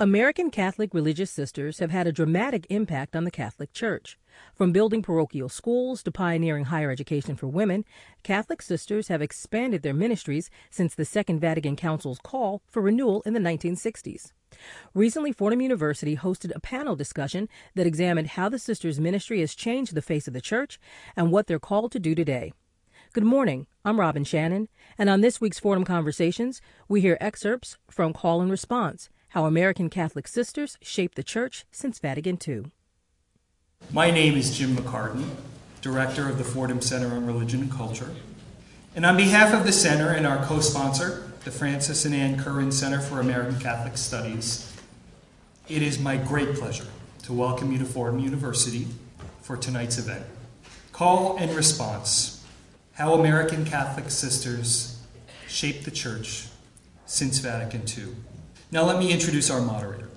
American 0.00 0.48
Catholic 0.52 0.94
religious 0.94 1.28
sisters 1.28 1.80
have 1.80 1.90
had 1.90 2.06
a 2.06 2.12
dramatic 2.12 2.68
impact 2.70 3.16
on 3.16 3.24
the 3.24 3.32
Catholic 3.32 3.72
Church. 3.72 4.16
From 4.54 4.70
building 4.70 5.02
parochial 5.02 5.48
schools 5.48 6.04
to 6.04 6.12
pioneering 6.12 6.66
higher 6.66 6.92
education 6.92 7.34
for 7.34 7.48
women, 7.48 7.84
Catholic 8.22 8.62
sisters 8.62 9.08
have 9.08 9.20
expanded 9.20 9.82
their 9.82 9.92
ministries 9.92 10.50
since 10.70 10.94
the 10.94 11.04
Second 11.04 11.40
Vatican 11.40 11.74
Council's 11.74 12.20
call 12.22 12.62
for 12.68 12.80
renewal 12.80 13.22
in 13.22 13.34
the 13.34 13.40
1960s. 13.40 14.30
Recently, 14.94 15.32
Fordham 15.32 15.62
University 15.62 16.16
hosted 16.16 16.54
a 16.54 16.60
panel 16.60 16.94
discussion 16.94 17.48
that 17.74 17.88
examined 17.88 18.28
how 18.28 18.48
the 18.48 18.60
sisters' 18.60 19.00
ministry 19.00 19.40
has 19.40 19.52
changed 19.52 19.96
the 19.96 20.00
face 20.00 20.28
of 20.28 20.32
the 20.32 20.40
church 20.40 20.78
and 21.16 21.32
what 21.32 21.48
they're 21.48 21.58
called 21.58 21.90
to 21.90 21.98
do 21.98 22.14
today. 22.14 22.52
Good 23.12 23.24
morning. 23.24 23.66
I'm 23.84 23.98
Robin 23.98 24.22
Shannon, 24.22 24.68
and 24.96 25.10
on 25.10 25.22
this 25.22 25.40
week's 25.40 25.58
Fordham 25.58 25.84
Conversations, 25.84 26.60
we 26.86 27.00
hear 27.00 27.18
excerpts 27.20 27.78
from 27.90 28.12
Call 28.12 28.40
and 28.40 28.50
Response 28.52 29.08
how 29.32 29.44
American 29.44 29.90
Catholic 29.90 30.26
Sisters 30.26 30.78
Shaped 30.80 31.14
the 31.14 31.22
Church 31.22 31.66
Since 31.70 31.98
Vatican 31.98 32.38
II. 32.46 32.64
My 33.92 34.10
name 34.10 34.34
is 34.34 34.56
Jim 34.56 34.74
McCartin, 34.74 35.28
Director 35.82 36.30
of 36.30 36.38
the 36.38 36.44
Fordham 36.44 36.80
Center 36.80 37.14
on 37.14 37.26
Religion 37.26 37.60
and 37.60 37.70
Culture. 37.70 38.14
And 38.96 39.04
on 39.04 39.18
behalf 39.18 39.52
of 39.52 39.66
the 39.66 39.72
Center 39.72 40.08
and 40.08 40.26
our 40.26 40.42
co 40.46 40.60
sponsor, 40.60 41.30
the 41.44 41.50
Francis 41.50 42.06
and 42.06 42.14
Anne 42.14 42.42
Curran 42.42 42.72
Center 42.72 43.00
for 43.00 43.20
American 43.20 43.60
Catholic 43.60 43.98
Studies, 43.98 44.72
it 45.68 45.82
is 45.82 45.98
my 45.98 46.16
great 46.16 46.54
pleasure 46.54 46.88
to 47.24 47.34
welcome 47.34 47.70
you 47.70 47.78
to 47.78 47.84
Fordham 47.84 48.20
University 48.20 48.88
for 49.42 49.58
tonight's 49.58 49.98
event. 49.98 50.24
Call 50.92 51.36
and 51.36 51.54
Response 51.54 52.46
How 52.94 53.12
American 53.12 53.66
Catholic 53.66 54.10
Sisters 54.10 55.02
Shaped 55.46 55.84
the 55.84 55.90
Church 55.90 56.46
Since 57.04 57.40
Vatican 57.40 57.82
II. 57.86 58.14
Now, 58.70 58.84
let 58.84 58.98
me 58.98 59.12
introduce 59.12 59.48
our 59.50 59.62
moderator. 59.62 60.10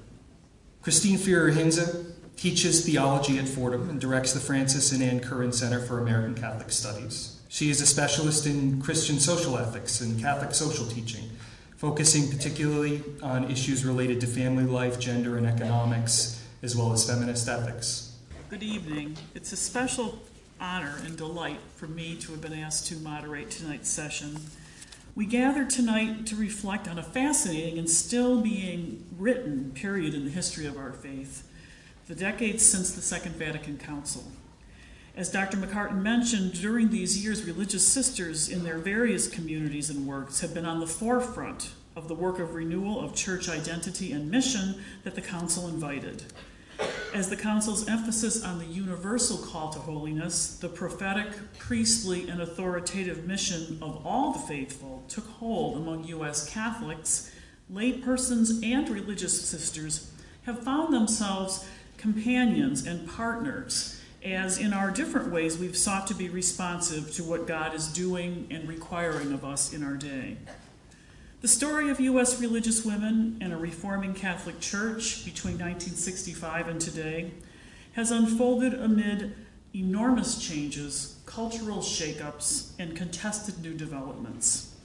Christine 0.81 1.17
Firer 1.17 1.51
Hinze 1.51 2.13
teaches 2.35 2.85
theology 2.85 3.39
at 3.39 3.47
Fordham 3.47 3.89
and 3.89 4.01
directs 4.01 4.33
the 4.33 4.41
Francis 4.41 4.91
and 4.91 5.01
Anne 5.01 5.21
Curran 5.21 5.53
Center 5.53 5.79
for 5.79 5.99
American 5.99 6.35
Catholic 6.35 6.69
Studies. 6.69 7.39
She 7.47 7.69
is 7.69 7.79
a 7.79 7.85
specialist 7.85 8.45
in 8.45 8.81
Christian 8.81 9.19
social 9.21 9.57
ethics 9.57 10.01
and 10.01 10.19
Catholic 10.19 10.53
social 10.53 10.85
teaching, 10.85 11.29
focusing 11.77 12.29
particularly 12.29 13.01
on 13.23 13.49
issues 13.49 13.85
related 13.85 14.19
to 14.19 14.27
family 14.27 14.65
life, 14.65 14.99
gender, 14.99 15.37
and 15.37 15.47
economics, 15.47 16.43
as 16.61 16.75
well 16.75 16.91
as 16.91 17.09
feminist 17.09 17.47
ethics. 17.47 18.17
Good 18.49 18.63
evening. 18.63 19.15
It's 19.33 19.53
a 19.53 19.57
special 19.57 20.19
honor 20.59 20.95
and 21.05 21.15
delight 21.15 21.59
for 21.77 21.87
me 21.87 22.17
to 22.17 22.31
have 22.33 22.41
been 22.41 22.59
asked 22.59 22.87
to 22.87 22.97
moderate 22.97 23.49
tonight's 23.49 23.89
session. 23.89 24.35
We 25.13 25.25
gather 25.25 25.65
tonight 25.65 26.25
to 26.27 26.37
reflect 26.37 26.87
on 26.87 26.97
a 26.97 27.03
fascinating 27.03 27.77
and 27.77 27.89
still 27.89 28.39
being 28.39 29.05
written 29.17 29.71
period 29.71 30.13
in 30.13 30.23
the 30.23 30.31
history 30.31 30.65
of 30.65 30.77
our 30.77 30.93
faith, 30.93 31.45
the 32.07 32.15
decades 32.15 32.65
since 32.65 32.93
the 32.93 33.01
Second 33.01 33.35
Vatican 33.35 33.77
Council. 33.77 34.23
As 35.13 35.29
Dr. 35.29 35.57
McCartin 35.57 36.01
mentioned, 36.01 36.53
during 36.53 36.89
these 36.89 37.21
years, 37.21 37.43
religious 37.43 37.85
sisters 37.85 38.47
in 38.47 38.63
their 38.63 38.77
various 38.77 39.27
communities 39.27 39.89
and 39.89 40.07
works 40.07 40.39
have 40.39 40.53
been 40.53 40.65
on 40.65 40.79
the 40.79 40.87
forefront 40.87 41.73
of 41.93 42.07
the 42.07 42.15
work 42.15 42.39
of 42.39 42.55
renewal 42.55 43.03
of 43.03 43.13
church 43.13 43.49
identity 43.49 44.13
and 44.13 44.31
mission 44.31 44.81
that 45.03 45.15
the 45.15 45.21
Council 45.21 45.67
invited. 45.67 46.23
As 47.13 47.29
the 47.29 47.35
Council's 47.35 47.87
emphasis 47.87 48.43
on 48.43 48.57
the 48.57 48.65
universal 48.65 49.37
call 49.37 49.69
to 49.73 49.79
holiness, 49.79 50.57
the 50.57 50.69
prophetic, 50.69 51.27
priestly, 51.59 52.29
and 52.29 52.41
authoritative 52.41 53.27
mission 53.27 53.77
of 53.81 54.05
all 54.05 54.31
the 54.31 54.39
faithful 54.39 55.03
took 55.09 55.27
hold 55.27 55.77
among 55.77 56.05
U.S. 56.05 56.49
Catholics, 56.49 57.31
laypersons, 57.71 58.65
and 58.65 58.89
religious 58.89 59.45
sisters 59.47 60.11
have 60.43 60.63
found 60.63 60.93
themselves 60.93 61.67
companions 61.97 62.87
and 62.87 63.07
partners, 63.07 64.01
as 64.23 64.57
in 64.57 64.73
our 64.73 64.89
different 64.89 65.31
ways 65.31 65.57
we've 65.57 65.77
sought 65.77 66.07
to 66.07 66.15
be 66.15 66.29
responsive 66.29 67.11
to 67.13 67.23
what 67.23 67.45
God 67.45 67.75
is 67.75 67.87
doing 67.89 68.47
and 68.49 68.67
requiring 68.67 69.33
of 69.33 69.43
us 69.43 69.73
in 69.73 69.83
our 69.83 69.95
day. 69.95 70.37
The 71.41 71.47
story 71.47 71.89
of 71.89 71.99
U.S. 71.99 72.39
religious 72.39 72.85
women 72.85 73.39
and 73.41 73.51
a 73.51 73.57
reforming 73.57 74.13
Catholic 74.13 74.59
Church 74.59 75.25
between 75.25 75.55
1965 75.55 76.67
and 76.67 76.79
today 76.79 77.31
has 77.93 78.11
unfolded 78.11 78.75
amid 78.75 79.33
enormous 79.73 80.39
changes, 80.39 81.17
cultural 81.25 81.79
shakeups, 81.79 82.73
and 82.77 82.95
contested 82.95 83.59
new 83.59 83.73
developments. 83.73 84.75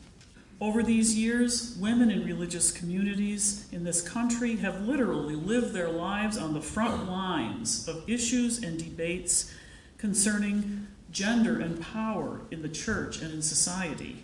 Over 0.58 0.82
these 0.82 1.14
years, 1.14 1.76
women 1.78 2.10
in 2.10 2.24
religious 2.24 2.72
communities 2.72 3.68
in 3.70 3.84
this 3.84 4.00
country 4.00 4.56
have 4.56 4.80
literally 4.80 5.36
lived 5.36 5.74
their 5.74 5.90
lives 5.90 6.38
on 6.38 6.54
the 6.54 6.62
front 6.62 7.06
lines 7.06 7.86
of 7.86 8.08
issues 8.08 8.62
and 8.62 8.78
debates 8.78 9.52
concerning 9.98 10.86
gender 11.10 11.60
and 11.60 11.82
power 11.82 12.40
in 12.50 12.62
the 12.62 12.70
church 12.70 13.20
and 13.20 13.30
in 13.34 13.42
society. 13.42 14.22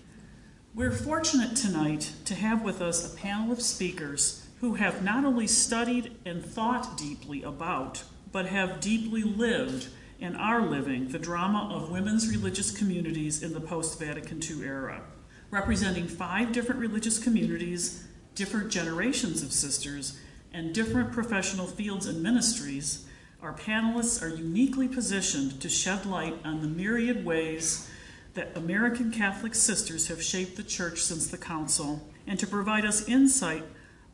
We're 0.74 0.90
fortunate 0.90 1.54
tonight 1.54 2.12
to 2.24 2.34
have 2.34 2.62
with 2.62 2.80
us 2.80 3.04
a 3.04 3.14
panel 3.14 3.52
of 3.52 3.60
speakers 3.60 4.46
who 4.62 4.76
have 4.76 5.04
not 5.04 5.26
only 5.26 5.46
studied 5.46 6.16
and 6.24 6.42
thought 6.42 6.96
deeply 6.96 7.42
about, 7.42 8.04
but 8.32 8.46
have 8.46 8.80
deeply 8.80 9.22
lived 9.22 9.88
and 10.18 10.34
are 10.34 10.62
living 10.62 11.08
the 11.08 11.18
drama 11.18 11.68
of 11.70 11.90
women's 11.90 12.26
religious 12.26 12.70
communities 12.70 13.42
in 13.42 13.52
the 13.52 13.60
post 13.60 13.98
Vatican 13.98 14.40
II 14.42 14.64
era. 14.64 15.02
Representing 15.50 16.08
five 16.08 16.52
different 16.52 16.80
religious 16.80 17.18
communities, 17.18 18.08
different 18.34 18.70
generations 18.70 19.42
of 19.42 19.52
sisters, 19.52 20.18
and 20.54 20.74
different 20.74 21.12
professional 21.12 21.66
fields 21.66 22.06
and 22.06 22.22
ministries, 22.22 23.06
our 23.42 23.52
panelists 23.52 24.22
are 24.22 24.34
uniquely 24.34 24.88
positioned 24.88 25.60
to 25.60 25.68
shed 25.68 26.06
light 26.06 26.38
on 26.46 26.62
the 26.62 26.68
myriad 26.68 27.26
ways 27.26 27.90
that 28.34 28.56
American 28.56 29.10
Catholic 29.10 29.54
sisters 29.54 30.08
have 30.08 30.22
shaped 30.22 30.56
the 30.56 30.62
church 30.62 31.00
since 31.00 31.26
the 31.26 31.38
Council, 31.38 32.08
and 32.26 32.38
to 32.38 32.46
provide 32.46 32.84
us 32.84 33.08
insight 33.08 33.64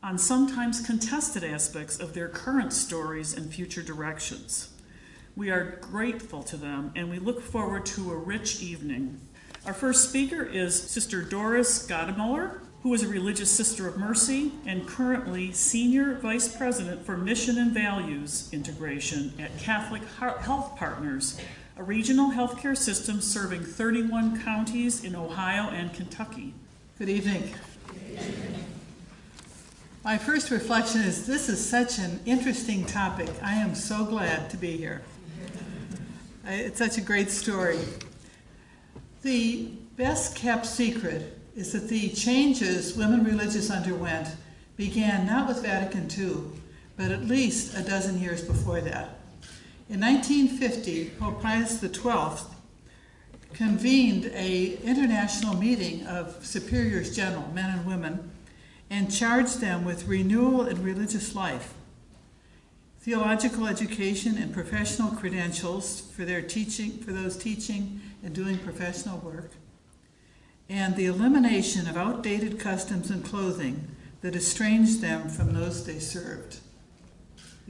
on 0.01 0.17
sometimes 0.17 0.85
contested 0.85 1.43
aspects 1.43 1.99
of 1.99 2.13
their 2.13 2.27
current 2.27 2.73
stories 2.73 3.33
and 3.33 3.53
future 3.53 3.81
directions. 3.81 4.73
We 5.35 5.49
are 5.51 5.77
grateful 5.81 6.43
to 6.43 6.57
them, 6.57 6.91
and 6.95 7.09
we 7.09 7.19
look 7.19 7.41
forward 7.41 7.85
to 7.87 8.11
a 8.11 8.17
rich 8.17 8.61
evening. 8.61 9.19
Our 9.65 9.73
first 9.73 10.09
speaker 10.09 10.43
is 10.43 10.81
Sister 10.81 11.21
Doris 11.21 11.87
Gottemoeller, 11.87 12.59
who 12.81 12.93
is 12.93 13.03
a 13.03 13.09
religious 13.09 13.51
sister 13.51 13.87
of 13.87 13.97
mercy 13.97 14.53
and 14.65 14.87
currently 14.87 15.51
Senior 15.51 16.15
Vice 16.15 16.47
President 16.47 17.05
for 17.05 17.17
Mission 17.17 17.57
and 17.57 17.73
Values 17.73 18.49
Integration 18.53 19.33
at 19.37 19.57
Catholic 19.59 20.01
Health 20.17 20.77
Partners, 20.77 21.39
a 21.79 21.83
regional 21.83 22.29
healthcare 22.29 22.77
system 22.77 23.21
serving 23.21 23.63
31 23.63 24.43
counties 24.43 25.05
in 25.05 25.15
Ohio 25.15 25.69
and 25.69 25.93
Kentucky. 25.93 26.53
Good 26.97 27.07
evening. 27.07 27.55
My 30.03 30.17
first 30.17 30.51
reflection 30.51 30.99
is 30.99 31.25
this 31.25 31.47
is 31.47 31.65
such 31.65 31.97
an 31.97 32.19
interesting 32.25 32.83
topic. 32.85 33.29
I 33.41 33.53
am 33.53 33.75
so 33.75 34.03
glad 34.03 34.49
to 34.49 34.57
be 34.57 34.75
here. 34.75 35.03
It's 36.45 36.79
such 36.79 36.97
a 36.97 37.01
great 37.01 37.31
story. 37.31 37.79
The 39.21 39.67
best 39.95 40.35
kept 40.35 40.65
secret 40.65 41.39
is 41.55 41.71
that 41.71 41.87
the 41.87 42.09
changes 42.09 42.97
women 42.97 43.23
religious 43.23 43.71
underwent 43.71 44.27
began 44.75 45.25
not 45.25 45.47
with 45.47 45.63
Vatican 45.63 46.09
II, 46.11 46.41
but 46.97 47.09
at 47.09 47.23
least 47.23 47.77
a 47.77 47.81
dozen 47.81 48.19
years 48.19 48.43
before 48.43 48.81
that. 48.81 49.18
In 49.89 50.01
1950, 50.01 51.13
Pope 51.19 51.41
Pius 51.41 51.79
XII 51.81 52.45
convened 53.55 54.25
a 54.35 54.77
international 54.83 55.55
meeting 55.55 56.05
of 56.05 56.45
superiors 56.45 57.15
general, 57.15 57.49
men 57.55 57.71
and 57.75 57.87
women, 57.87 58.29
and 58.91 59.11
charged 59.11 59.61
them 59.61 59.83
with 59.83 60.07
renewal 60.07 60.67
in 60.67 60.83
religious 60.83 61.33
life, 61.33 61.73
theological 62.99 63.65
education 63.65 64.37
and 64.37 64.53
professional 64.53 65.09
credentials 65.09 66.01
for 66.01 66.23
their 66.23 66.43
teaching, 66.43 66.99
for 66.99 67.11
those 67.11 67.35
teaching 67.35 67.99
and 68.23 68.35
doing 68.35 68.59
professional 68.59 69.17
work, 69.17 69.53
and 70.69 70.95
the 70.97 71.07
elimination 71.07 71.87
of 71.87 71.97
outdated 71.97 72.59
customs 72.59 73.09
and 73.09 73.25
clothing 73.25 73.87
that 74.21 74.35
estranged 74.35 75.01
them 75.01 75.29
from 75.29 75.55
those 75.55 75.83
they 75.87 75.97
served 75.97 76.59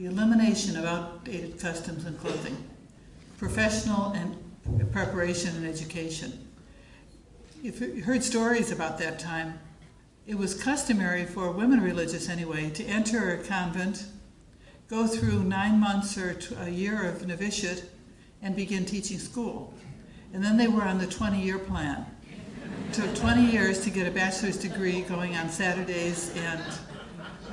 the 0.00 0.06
elimination 0.06 0.78
of 0.78 0.86
outdated 0.86 1.60
customs 1.60 2.06
and 2.06 2.18
clothing, 2.18 2.56
professional 3.36 4.12
and 4.12 4.34
preparation 4.90 5.54
and 5.56 5.66
education. 5.66 6.48
If 7.62 7.82
You've 7.82 8.06
heard 8.06 8.24
stories 8.24 8.72
about 8.72 8.96
that 8.98 9.18
time. 9.18 9.58
It 10.26 10.38
was 10.38 10.54
customary 10.54 11.26
for 11.26 11.50
women 11.50 11.82
religious 11.82 12.30
anyway 12.30 12.70
to 12.70 12.84
enter 12.84 13.34
a 13.34 13.44
convent, 13.44 14.06
go 14.88 15.06
through 15.06 15.42
nine 15.42 15.78
months 15.78 16.16
or 16.16 16.38
a 16.60 16.70
year 16.70 17.06
of 17.06 17.26
novitiate, 17.26 17.84
and 18.40 18.56
begin 18.56 18.86
teaching 18.86 19.18
school. 19.18 19.74
And 20.32 20.42
then 20.42 20.56
they 20.56 20.68
were 20.68 20.82
on 20.82 20.96
the 20.96 21.06
20 21.06 21.42
year 21.42 21.58
plan. 21.58 22.06
It 22.88 22.94
took 22.94 23.14
20 23.16 23.44
years 23.44 23.80
to 23.80 23.90
get 23.90 24.06
a 24.06 24.10
bachelor's 24.10 24.56
degree 24.56 25.02
going 25.02 25.36
on 25.36 25.50
Saturdays 25.50 26.34
and 26.36 26.62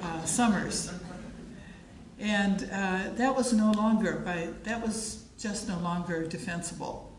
uh, 0.01 0.23
summers. 0.23 0.93
And 2.19 2.67
uh, 2.71 3.09
that 3.15 3.35
was 3.35 3.53
no 3.53 3.71
longer 3.71 4.17
by 4.25 4.49
that 4.63 4.81
was 4.81 5.25
just 5.37 5.67
no 5.67 5.77
longer 5.79 6.25
defensible. 6.25 7.11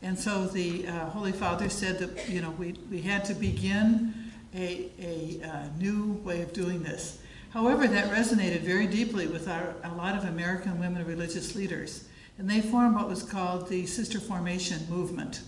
And 0.00 0.18
so 0.18 0.46
the 0.46 0.86
uh, 0.88 1.10
Holy 1.10 1.32
Father 1.32 1.68
said 1.68 1.98
that 1.98 2.28
you 2.28 2.40
know 2.40 2.50
we, 2.52 2.74
we 2.90 3.02
had 3.02 3.24
to 3.26 3.34
begin 3.34 4.14
a, 4.54 4.90
a 5.00 5.40
uh, 5.46 5.64
new 5.78 6.12
way 6.24 6.42
of 6.42 6.52
doing 6.52 6.82
this. 6.82 7.18
However, 7.50 7.86
that 7.86 8.10
resonated 8.10 8.60
very 8.60 8.86
deeply 8.86 9.26
with 9.26 9.46
our, 9.46 9.74
a 9.84 9.94
lot 9.94 10.16
of 10.16 10.24
American 10.24 10.80
women 10.80 11.04
religious 11.06 11.54
leaders, 11.54 12.08
and 12.38 12.48
they 12.48 12.62
formed 12.62 12.94
what 12.94 13.08
was 13.08 13.22
called 13.22 13.68
the 13.68 13.86
Sister 13.86 14.18
Formation 14.18 14.86
Movement. 14.88 15.42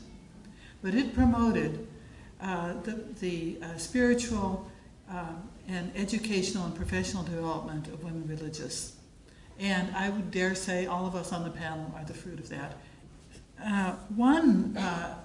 But 0.83 0.95
it 0.95 1.15
promoted 1.15 1.87
uh, 2.43 2.75
the, 2.83 3.05
the 3.21 3.59
uh, 3.63 3.79
spiritual 3.79 4.71
um, 5.09 5.49
and 5.69 5.93
educational 5.97 6.65
and 6.65 6.75
professional 6.75 7.23
development 7.23 7.89
of 7.89 8.03
women 8.03 8.27
religious. 8.27 8.97
And 9.59 9.95
I 9.97 10.11
would 10.11 10.31
dare 10.31 10.55
say 10.55 10.87
all 10.87 11.07
of 11.07 11.15
us 11.15 11.33
on 11.33 11.45
the 11.45 11.51
panel 11.51 11.93
are 11.97 12.05
the 12.05 12.15
fruit 12.15 12.39
of 12.39 12.49
that. 12.49 12.77
Uh, 13.65 13.93
one 14.15 14.77
uh, 14.77 15.17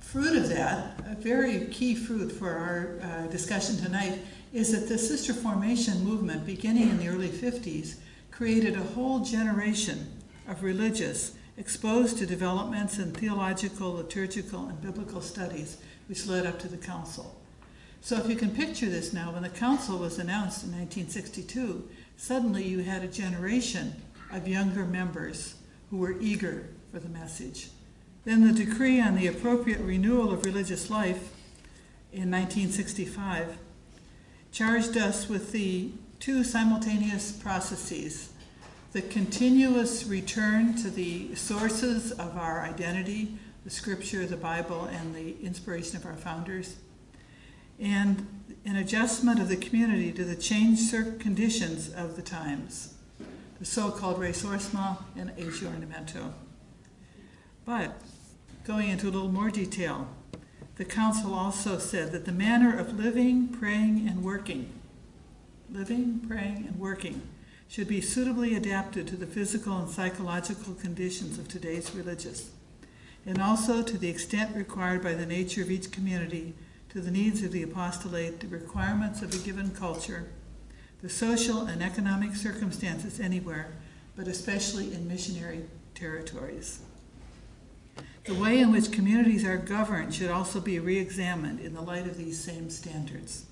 fruit 0.00 0.36
of 0.36 0.48
that, 0.48 0.98
a 1.10 1.14
very 1.14 1.66
key 1.66 1.94
fruit 1.94 2.32
for 2.32 2.50
our 2.50 2.98
uh, 3.02 3.26
discussion 3.26 3.76
tonight, 3.76 4.18
is 4.52 4.72
that 4.72 4.88
the 4.88 4.98
sister 4.98 5.34
formation 5.34 6.02
movement, 6.02 6.46
beginning 6.46 6.88
in 6.88 6.98
the 6.98 7.08
early 7.08 7.28
50s, 7.28 7.96
created 8.30 8.74
a 8.76 8.82
whole 8.82 9.20
generation 9.20 10.06
of 10.48 10.62
religious 10.62 11.34
exposed 11.58 12.18
to 12.18 12.26
developments 12.26 12.98
in 12.98 13.12
theological, 13.12 13.94
liturgical, 13.94 14.68
and 14.68 14.80
biblical 14.80 15.20
studies, 15.20 15.78
which 16.08 16.26
led 16.26 16.46
up 16.46 16.58
to 16.58 16.68
the 16.68 16.76
council. 16.76 17.40
So 18.00 18.16
if 18.16 18.28
you 18.28 18.36
can 18.36 18.50
picture 18.50 18.86
this 18.86 19.12
now, 19.12 19.32
when 19.32 19.42
the 19.42 19.48
council 19.48 19.98
was 19.98 20.18
announced 20.18 20.64
in 20.64 20.70
1962, 20.70 21.88
suddenly 22.16 22.64
you 22.64 22.80
had 22.80 23.02
a 23.02 23.08
generation 23.08 23.94
of 24.30 24.46
younger 24.46 24.84
members 24.84 25.56
who 25.90 25.98
were 25.98 26.20
eager 26.20 26.68
for 26.92 26.98
the 27.00 27.08
message. 27.08 27.70
Then 28.24 28.46
the 28.46 28.64
decree 28.64 29.00
on 29.00 29.14
the 29.16 29.26
appropriate 29.26 29.80
renewal 29.80 30.32
of 30.32 30.44
religious 30.44 30.90
life 30.90 31.32
in 32.12 32.30
1965 32.30 33.58
charged 34.52 34.96
us 34.96 35.28
with 35.28 35.52
the 35.52 35.90
two 36.18 36.42
simultaneous 36.42 37.32
processes 37.32 38.30
the 38.96 39.02
continuous 39.02 40.06
return 40.06 40.74
to 40.74 40.88
the 40.88 41.34
sources 41.34 42.12
of 42.12 42.38
our 42.38 42.62
identity, 42.62 43.36
the 43.64 43.68
scripture, 43.68 44.24
the 44.24 44.38
Bible, 44.38 44.86
and 44.86 45.14
the 45.14 45.36
inspiration 45.42 45.98
of 45.98 46.06
our 46.06 46.16
founders, 46.16 46.76
and 47.80 48.26
an 48.64 48.76
adjustment 48.76 49.40
of 49.40 49.48
the 49.48 49.56
community 49.56 50.12
to 50.12 50.24
the 50.24 50.36
changed 50.36 50.92
conditions 51.20 51.92
of 51.92 52.16
the 52.16 52.22
times, 52.22 52.94
the 53.58 53.64
so 53.64 53.90
called 53.90 54.18
ressourcement 54.18 54.98
and 55.16 55.30
aggiornamento. 55.36 56.32
But 57.64 58.00
going 58.64 58.90
into 58.90 59.08
a 59.08 59.10
little 59.10 59.30
more 59.30 59.50
detail, 59.50 60.08
the 60.76 60.84
council 60.84 61.34
also 61.34 61.78
said 61.78 62.12
that 62.12 62.24
the 62.24 62.32
manner 62.32 62.76
of 62.76 62.98
living, 62.98 63.48
praying, 63.48 64.06
and 64.08 64.22
working, 64.22 64.72
living, 65.70 66.20
praying, 66.26 66.66
and 66.68 66.78
working, 66.78 67.22
should 67.68 67.88
be 67.88 68.00
suitably 68.00 68.54
adapted 68.54 69.06
to 69.08 69.16
the 69.16 69.26
physical 69.26 69.76
and 69.78 69.90
psychological 69.90 70.74
conditions 70.74 71.38
of 71.38 71.48
today's 71.48 71.94
religious, 71.94 72.50
and 73.24 73.40
also 73.40 73.82
to 73.82 73.98
the 73.98 74.08
extent 74.08 74.54
required 74.54 75.02
by 75.02 75.14
the 75.14 75.26
nature 75.26 75.62
of 75.62 75.70
each 75.70 75.90
community 75.90 76.54
to 76.96 77.02
the 77.02 77.10
needs 77.10 77.42
of 77.42 77.52
the 77.52 77.62
apostolate, 77.62 78.40
the 78.40 78.48
requirements 78.48 79.20
of 79.20 79.34
a 79.34 79.38
given 79.44 79.70
culture, 79.70 80.30
the 81.02 81.10
social 81.10 81.66
and 81.66 81.82
economic 81.82 82.34
circumstances 82.34 83.20
anywhere, 83.20 83.70
but 84.16 84.26
especially 84.26 84.94
in 84.94 85.06
missionary 85.06 85.60
territories. 85.94 86.80
The 88.24 88.32
way 88.32 88.60
in 88.60 88.72
which 88.72 88.92
communities 88.92 89.44
are 89.44 89.58
governed 89.58 90.14
should 90.14 90.30
also 90.30 90.58
be 90.58 90.78
re 90.78 90.96
examined 90.96 91.60
in 91.60 91.74
the 91.74 91.82
light 91.82 92.06
of 92.06 92.16
these 92.16 92.42
same 92.42 92.70
standards. 92.70 93.44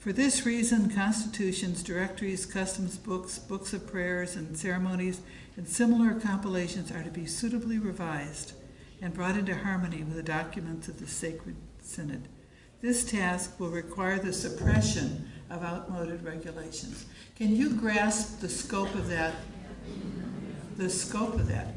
For 0.00 0.12
this 0.12 0.44
reason, 0.44 0.90
constitutions, 0.90 1.80
directories, 1.84 2.44
customs 2.44 2.96
books, 2.96 3.38
books 3.38 3.72
of 3.72 3.86
prayers, 3.86 4.34
and 4.34 4.58
ceremonies, 4.58 5.20
and 5.56 5.68
similar 5.68 6.18
compilations 6.18 6.90
are 6.90 7.04
to 7.04 7.10
be 7.10 7.24
suitably 7.24 7.78
revised 7.78 8.54
and 9.00 9.14
brought 9.14 9.36
into 9.36 9.54
harmony 9.54 10.02
with 10.02 10.16
the 10.16 10.24
documents 10.24 10.88
of 10.88 10.98
the 10.98 11.06
sacred 11.06 11.54
synod. 11.86 12.28
This 12.80 13.04
task 13.04 13.58
will 13.58 13.70
require 13.70 14.18
the 14.18 14.32
suppression 14.32 15.30
of 15.50 15.62
outmoded 15.62 16.24
regulations. 16.24 17.06
Can 17.36 17.54
you 17.54 17.70
grasp 17.70 18.40
the 18.40 18.48
scope 18.48 18.94
of 18.94 19.08
that? 19.08 19.34
The 20.76 20.90
scope 20.90 21.34
of 21.34 21.48
that. 21.48 21.74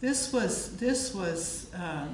This 0.00 0.32
was, 0.32 0.76
this 0.76 1.14
was 1.14 1.72
uh, 1.74 2.06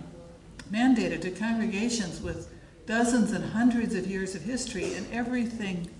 mandated 0.72 1.20
to 1.22 1.30
congregations 1.30 2.20
with 2.20 2.48
dozens 2.86 3.32
and 3.32 3.44
hundreds 3.44 3.94
of 3.94 4.06
years 4.06 4.34
of 4.34 4.42
history 4.42 4.94
and 4.94 5.06
everything. 5.12 5.90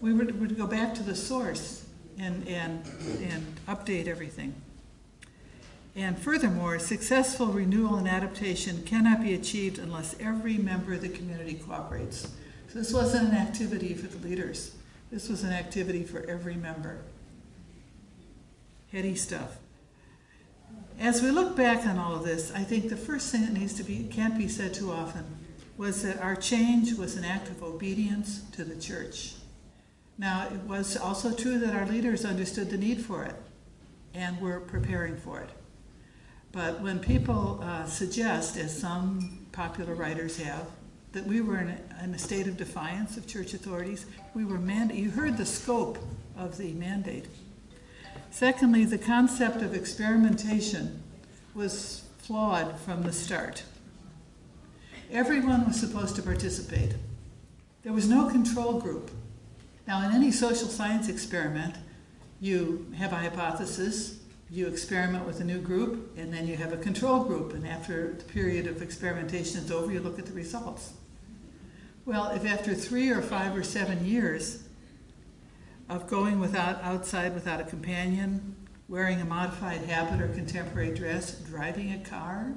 We 0.00 0.12
would, 0.12 0.38
would 0.40 0.56
go 0.56 0.66
back 0.66 0.94
to 0.94 1.02
the 1.02 1.16
source 1.16 1.86
and, 2.18 2.46
and, 2.46 2.84
and 3.22 3.44
update 3.66 4.06
everything. 4.06 4.54
And 5.96 6.18
furthermore, 6.18 6.78
successful 6.78 7.46
renewal 7.46 7.96
and 7.96 8.06
adaptation 8.06 8.82
cannot 8.84 9.22
be 9.22 9.32
achieved 9.32 9.78
unless 9.78 10.14
every 10.20 10.58
member 10.58 10.92
of 10.92 11.00
the 11.00 11.08
community 11.08 11.54
cooperates. 11.54 12.28
So 12.68 12.78
this 12.78 12.92
wasn't 12.92 13.30
an 13.30 13.34
activity 13.34 13.94
for 13.94 14.06
the 14.06 14.28
leaders. 14.28 14.76
This 15.10 15.30
was 15.30 15.42
an 15.42 15.52
activity 15.52 16.04
for 16.04 16.20
every 16.28 16.54
member. 16.54 16.98
Heady 18.92 19.14
stuff. 19.14 19.56
As 21.00 21.22
we 21.22 21.30
look 21.30 21.56
back 21.56 21.86
on 21.86 21.98
all 21.98 22.14
of 22.14 22.24
this, 22.24 22.52
I 22.54 22.62
think 22.62 22.90
the 22.90 22.96
first 22.96 23.32
thing 23.32 23.46
that 23.46 23.54
needs 23.54 23.72
to 23.74 23.82
be, 23.82 24.04
can't 24.04 24.36
be 24.36 24.48
said 24.48 24.74
too 24.74 24.92
often, 24.92 25.24
was 25.78 26.02
that 26.02 26.20
our 26.20 26.36
change 26.36 26.92
was 26.94 27.16
an 27.16 27.24
act 27.24 27.48
of 27.48 27.62
obedience 27.62 28.42
to 28.52 28.64
the 28.64 28.78
church. 28.78 29.34
Now, 30.18 30.48
it 30.52 30.60
was 30.60 30.96
also 30.96 31.32
true 31.32 31.58
that 31.58 31.74
our 31.74 31.86
leaders 31.86 32.24
understood 32.26 32.68
the 32.68 32.78
need 32.78 33.02
for 33.02 33.24
it 33.24 33.36
and 34.12 34.40
were 34.40 34.60
preparing 34.60 35.16
for 35.16 35.40
it. 35.40 35.50
But 36.56 36.80
when 36.80 37.00
people 37.00 37.60
uh, 37.62 37.84
suggest, 37.84 38.56
as 38.56 38.74
some 38.74 39.46
popular 39.52 39.94
writers 39.94 40.38
have, 40.38 40.66
that 41.12 41.26
we 41.26 41.42
were 41.42 41.58
in 41.58 41.68
a, 41.68 42.04
in 42.04 42.14
a 42.14 42.18
state 42.18 42.46
of 42.46 42.56
defiance 42.56 43.18
of 43.18 43.26
church 43.26 43.52
authorities, 43.52 44.06
we 44.32 44.46
were 44.46 44.56
mandated. 44.56 44.96
You 44.96 45.10
heard 45.10 45.36
the 45.36 45.44
scope 45.44 45.98
of 46.34 46.56
the 46.56 46.72
mandate. 46.72 47.26
Secondly, 48.30 48.86
the 48.86 48.96
concept 48.96 49.60
of 49.60 49.74
experimentation 49.74 51.02
was 51.54 52.04
flawed 52.16 52.80
from 52.80 53.02
the 53.02 53.12
start. 53.12 53.62
Everyone 55.12 55.66
was 55.66 55.78
supposed 55.78 56.16
to 56.16 56.22
participate. 56.22 56.94
There 57.82 57.92
was 57.92 58.08
no 58.08 58.30
control 58.30 58.80
group. 58.80 59.10
Now, 59.86 60.08
in 60.08 60.14
any 60.14 60.32
social 60.32 60.68
science 60.68 61.10
experiment, 61.10 61.74
you 62.40 62.90
have 62.96 63.12
a 63.12 63.16
hypothesis, 63.16 64.20
you 64.50 64.66
experiment 64.66 65.26
with 65.26 65.40
a 65.40 65.44
new 65.44 65.58
group, 65.58 66.16
and 66.16 66.32
then 66.32 66.46
you 66.46 66.56
have 66.56 66.72
a 66.72 66.76
control 66.76 67.24
group, 67.24 67.52
and 67.52 67.66
after 67.66 68.12
the 68.12 68.24
period 68.24 68.66
of 68.66 68.80
experimentation 68.80 69.58
is 69.58 69.70
over, 69.70 69.92
you 69.92 70.00
look 70.00 70.18
at 70.18 70.26
the 70.26 70.32
results. 70.32 70.92
Well, 72.04 72.30
if 72.30 72.46
after 72.46 72.74
three 72.74 73.10
or 73.10 73.20
five 73.20 73.56
or 73.56 73.64
seven 73.64 74.06
years 74.06 74.62
of 75.88 76.06
going 76.06 76.38
without 76.40 76.82
outside 76.82 77.34
without 77.34 77.60
a 77.60 77.64
companion, 77.64 78.56
wearing 78.88 79.20
a 79.20 79.24
modified 79.24 79.82
habit 79.82 80.20
or 80.20 80.28
contemporary 80.28 80.94
dress, 80.94 81.40
driving 81.40 81.92
a 81.92 81.98
car. 81.98 82.54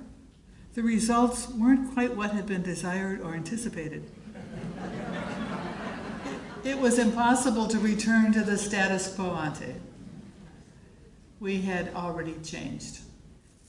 The 0.74 0.84
results 0.84 1.50
weren't 1.50 1.94
quite 1.94 2.16
what 2.16 2.32
had 2.32 2.46
been 2.46 2.62
desired 2.62 3.22
or 3.22 3.34
anticipated. 3.34 4.10
it, 6.64 6.78
was 6.78 7.00
impossible 7.00 7.68
to 7.68 7.80
return 7.80 8.32
to 8.34 8.42
the 8.42 8.58
status 8.58 9.14
quo 9.14 9.36
ante. 9.36 9.74
We 11.40 11.62
had 11.62 11.94
already 11.96 12.36
changed. 12.44 13.00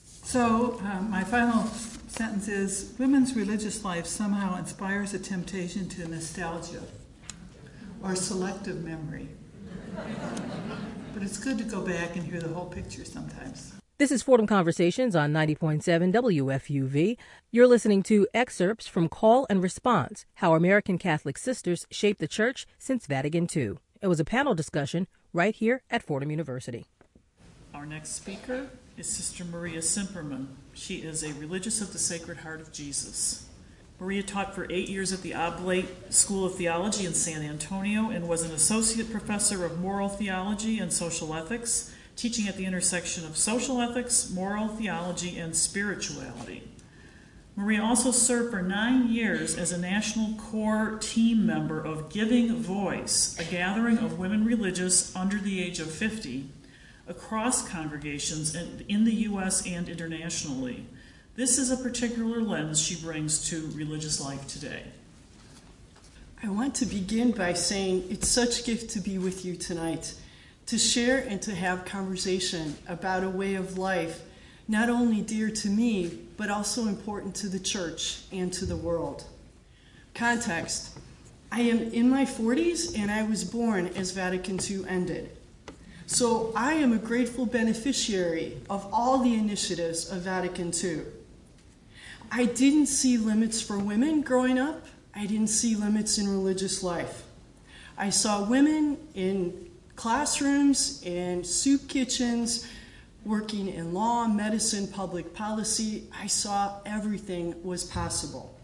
So, 0.03 0.81
um, 0.85 1.11
my 1.11 1.25
final 1.25 1.65
sentence 2.09 2.49
is 2.49 2.95
women's 2.99 3.35
religious 3.37 3.85
life 3.85 4.07
somehow 4.07 4.59
inspires 4.59 5.15
a 5.15 5.19
temptation 5.19 5.89
to 5.91 6.09
nostalgia 6.09 6.83
or 8.03 8.15
selective 8.15 8.85
memory. 8.85 9.29
But 11.15 11.23
it's 11.23 11.39
good 11.39 11.59
to 11.59 11.65
go 11.65 11.81
back 11.81 12.17
and 12.17 12.25
hear 12.25 12.41
the 12.41 12.49
whole 12.49 12.67
picture 12.67 13.05
sometimes. 13.05 13.73
This 13.99 14.11
is 14.11 14.23
Fordham 14.23 14.47
Conversations 14.47 15.15
on 15.15 15.33
90.7 15.33 16.13
WFUV. 16.13 17.19
You're 17.51 17.67
listening 17.67 18.03
to 18.05 18.27
excerpts 18.33 18.87
from 18.87 19.09
Call 19.09 19.47
and 19.51 19.63
Response 19.63 20.25
How 20.37 20.55
American 20.55 20.97
Catholic 20.97 21.37
Sisters 21.37 21.87
Shaped 21.91 22.19
the 22.19 22.27
Church 22.27 22.67
Since 22.79 23.07
Vatican 23.07 23.47
II. 23.55 23.75
It 24.01 24.07
was 24.07 24.19
a 24.19 24.25
panel 24.25 24.55
discussion 24.55 25.07
right 25.33 25.55
here 25.55 25.83
at 25.91 26.03
Fordham 26.03 26.31
University. 26.31 26.87
Our 27.73 27.87
next 27.87 28.17
speaker 28.17 28.69
is 28.97 29.09
Sister 29.09 29.45
Maria 29.45 29.79
Cimperman. 29.79 30.49
She 30.75 30.97
is 30.97 31.23
a 31.23 31.33
religious 31.35 31.81
of 31.81 31.93
the 31.93 32.01
Sacred 32.01 32.39
Heart 32.39 32.61
of 32.61 32.73
Jesus. 32.73 33.49
Maria 34.01 34.25
taught 34.25 34.57
for 34.57 34.67
eight 34.71 34.89
years 34.89 35.13
at 35.13 35.23
the 35.23 35.35
Oblate 35.35 36.13
School 36.13 36.45
of 36.45 36.57
Theology 36.57 37.07
in 37.07 37.15
San 37.15 37.43
Antonio 37.43 38.11
and 38.11 38.29
was 38.29 38.43
an 38.43 38.51
associate 38.51 39.13
professor 39.13 39.65
of 39.65 39.79
moral 39.79 40.09
theology 40.09 40.81
and 40.81 40.93
social 40.93 41.33
ethics, 41.33 41.95
teaching 42.17 42.49
at 42.49 42.57
the 42.57 42.67
intersection 42.67 43.25
of 43.25 43.37
social 43.37 43.81
ethics, 43.81 44.31
moral 44.31 44.67
theology, 44.67 45.39
and 45.39 45.55
spirituality. 45.55 46.69
Maria 47.55 47.83
also 47.83 48.11
served 48.11 48.51
for 48.51 48.63
nine 48.63 49.13
years 49.13 49.57
as 49.57 49.71
a 49.71 49.79
national 49.79 50.35
core 50.35 50.99
team 51.01 51.47
member 51.47 51.81
of 51.81 52.11
Giving 52.11 52.57
Voice, 52.57 53.39
a 53.39 53.45
gathering 53.45 53.99
of 53.99 54.19
women 54.19 54.45
religious 54.45 55.15
under 55.15 55.39
the 55.39 55.63
age 55.63 55.79
of 55.79 55.89
50 55.89 56.51
across 57.11 57.69
congregations 57.69 58.55
in 58.55 59.05
the 59.05 59.13
U.S. 59.13 59.67
and 59.67 59.89
internationally. 59.89 60.87
This 61.35 61.59
is 61.59 61.71
a 61.71 61.77
particular 61.77 62.41
lens 62.41 62.81
she 62.81 62.95
brings 62.95 63.51
to 63.51 63.69
religious 63.75 64.21
life 64.21 64.47
today. 64.47 64.85
I 66.43 66.49
want 66.49 66.77
to 66.77 66.87
begin 66.87 67.33
by 67.33 67.53
saying 67.53 68.05
it's 68.09 68.29
such 68.29 68.61
a 68.61 68.63
gift 68.63 68.91
to 68.91 69.01
be 69.01 69.19
with 69.19 69.45
you 69.45 69.57
tonight, 69.57 70.15
to 70.67 70.79
share 70.79 71.19
and 71.19 71.43
to 71.43 71.55
have 71.55 71.85
conversation 71.85 72.77
about 72.89 73.25
a 73.25 73.29
way 73.29 73.57
of 73.57 73.77
life 73.77 74.23
not 74.69 74.89
only 74.89 75.21
dear 75.21 75.51
to 75.51 75.69
me, 75.69 76.17
but 76.37 76.49
also 76.49 76.87
important 76.87 77.35
to 77.35 77.49
the 77.49 77.59
church 77.59 78.23
and 78.31 78.53
to 78.53 78.65
the 78.65 78.77
world. 78.77 79.25
Context 80.15 80.97
I 81.51 81.63
am 81.63 81.81
in 81.81 82.09
my 82.09 82.25
40s 82.25 82.97
and 82.97 83.11
I 83.11 83.25
was 83.25 83.43
born 83.43 83.89
as 83.89 84.13
Vatican 84.13 84.61
II 84.63 84.85
ended. 84.89 85.37
So 86.11 86.53
I 86.57 86.75
am 86.75 86.93
a 86.93 86.99
grateful 86.99 87.47
beneficiary 87.47 88.59
of 88.69 88.85
all 88.93 89.19
the 89.19 89.33
initiatives 89.35 90.11
of 90.11 90.23
Vatican 90.23 90.73
II. 90.75 91.03
I 92.33 92.47
didn't 92.47 92.87
see 92.87 93.17
limits 93.17 93.63
for 93.63 93.79
women 93.79 94.23
growing 94.23 94.59
up, 94.59 94.87
I 95.15 95.27
didn't 95.27 95.51
see 95.51 95.77
limits 95.77 96.19
in 96.19 96.29
religious 96.29 96.83
life. 96.83 97.23
I 97.97 98.11
saw 98.11 98.43
women 98.43 98.99
in 99.15 99.71
classrooms, 99.95 101.01
in 101.05 101.45
soup 101.45 101.89
kitchens, 101.89 102.67
working 103.25 103.69
in 103.69 103.95
law, 103.95 104.27
medicine, 104.27 104.89
public 104.89 105.33
policy. 105.33 106.09
I 106.13 106.27
saw 106.27 106.81
everything 106.85 107.63
was 107.63 107.85
possible. 107.85 108.59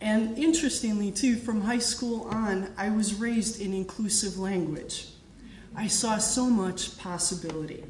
And 0.00 0.38
interestingly, 0.38 1.10
too, 1.10 1.34
from 1.38 1.62
high 1.62 1.80
school 1.80 2.28
on, 2.30 2.72
I 2.78 2.90
was 2.90 3.16
raised 3.16 3.60
in 3.60 3.74
inclusive 3.74 4.38
language. 4.38 5.08
I 5.76 5.88
saw 5.88 6.16
so 6.16 6.46
much 6.46 6.96
possibility. 6.96 7.84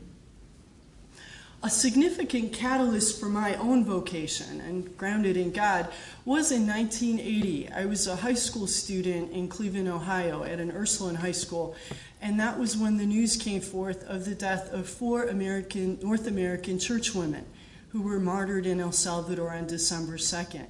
A 1.62 1.70
significant 1.70 2.52
catalyst 2.52 3.18
for 3.18 3.26
my 3.26 3.54
own 3.54 3.84
vocation 3.84 4.60
and 4.60 4.96
grounded 4.96 5.36
in 5.36 5.52
God 5.52 5.88
was 6.24 6.50
in 6.50 6.66
1980. 6.66 7.70
I 7.70 7.86
was 7.86 8.06
a 8.06 8.16
high 8.16 8.34
school 8.34 8.66
student 8.66 9.30
in 9.30 9.48
Cleveland, 9.48 9.88
Ohio, 9.88 10.42
at 10.42 10.58
an 10.58 10.72
Ursuline 10.72 11.14
high 11.14 11.32
school, 11.32 11.76
and 12.20 12.38
that 12.40 12.58
was 12.58 12.76
when 12.76 12.98
the 12.98 13.06
news 13.06 13.36
came 13.36 13.60
forth 13.60 14.04
of 14.04 14.24
the 14.24 14.34
death 14.34 14.72
of 14.72 14.88
four 14.88 15.24
American, 15.24 15.98
North 16.02 16.26
American 16.26 16.78
churchwomen 16.78 17.44
who 17.90 18.02
were 18.02 18.20
martyred 18.20 18.66
in 18.66 18.80
El 18.80 18.92
Salvador 18.92 19.50
on 19.50 19.66
December 19.66 20.18
2nd. 20.18 20.66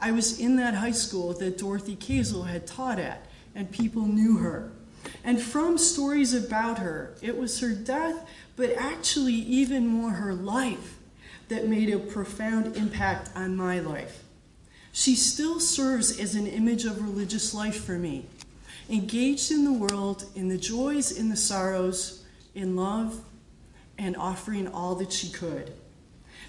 I 0.00 0.12
was 0.12 0.40
in 0.40 0.56
that 0.56 0.74
high 0.74 0.92
school 0.92 1.34
that 1.34 1.58
Dorothy 1.58 1.96
Kazel 1.96 2.46
had 2.46 2.66
taught 2.66 2.98
at, 2.98 3.26
and 3.54 3.70
people 3.70 4.06
knew 4.06 4.38
her. 4.38 4.72
And 5.24 5.40
from 5.40 5.78
stories 5.78 6.34
about 6.34 6.78
her, 6.78 7.14
it 7.22 7.36
was 7.36 7.60
her 7.60 7.72
death, 7.72 8.26
but 8.56 8.72
actually 8.76 9.34
even 9.34 9.86
more 9.86 10.10
her 10.10 10.34
life, 10.34 10.98
that 11.48 11.68
made 11.68 11.92
a 11.92 11.98
profound 11.98 12.76
impact 12.76 13.30
on 13.34 13.56
my 13.56 13.80
life. 13.80 14.24
She 14.92 15.14
still 15.14 15.60
serves 15.60 16.18
as 16.18 16.34
an 16.34 16.46
image 16.46 16.84
of 16.84 17.02
religious 17.02 17.54
life 17.54 17.84
for 17.84 17.98
me, 17.98 18.26
engaged 18.88 19.50
in 19.50 19.64
the 19.64 19.72
world, 19.72 20.24
in 20.34 20.48
the 20.48 20.58
joys, 20.58 21.12
in 21.12 21.28
the 21.28 21.36
sorrows, 21.36 22.24
in 22.54 22.76
love, 22.76 23.20
and 23.98 24.16
offering 24.16 24.66
all 24.66 24.94
that 24.96 25.12
she 25.12 25.30
could. 25.30 25.72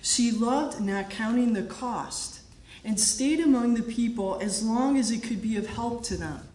She 0.01 0.31
loved 0.31 0.81
not 0.81 1.09
counting 1.09 1.53
the 1.53 1.63
cost 1.63 2.41
and 2.83 2.99
stayed 2.99 3.39
among 3.39 3.75
the 3.75 3.83
people 3.83 4.39
as 4.41 4.63
long 4.63 4.97
as 4.97 5.11
it 5.11 5.21
could 5.21 5.41
be 5.41 5.57
of 5.57 5.67
help 5.67 6.03
to 6.05 6.17
them. 6.17 6.47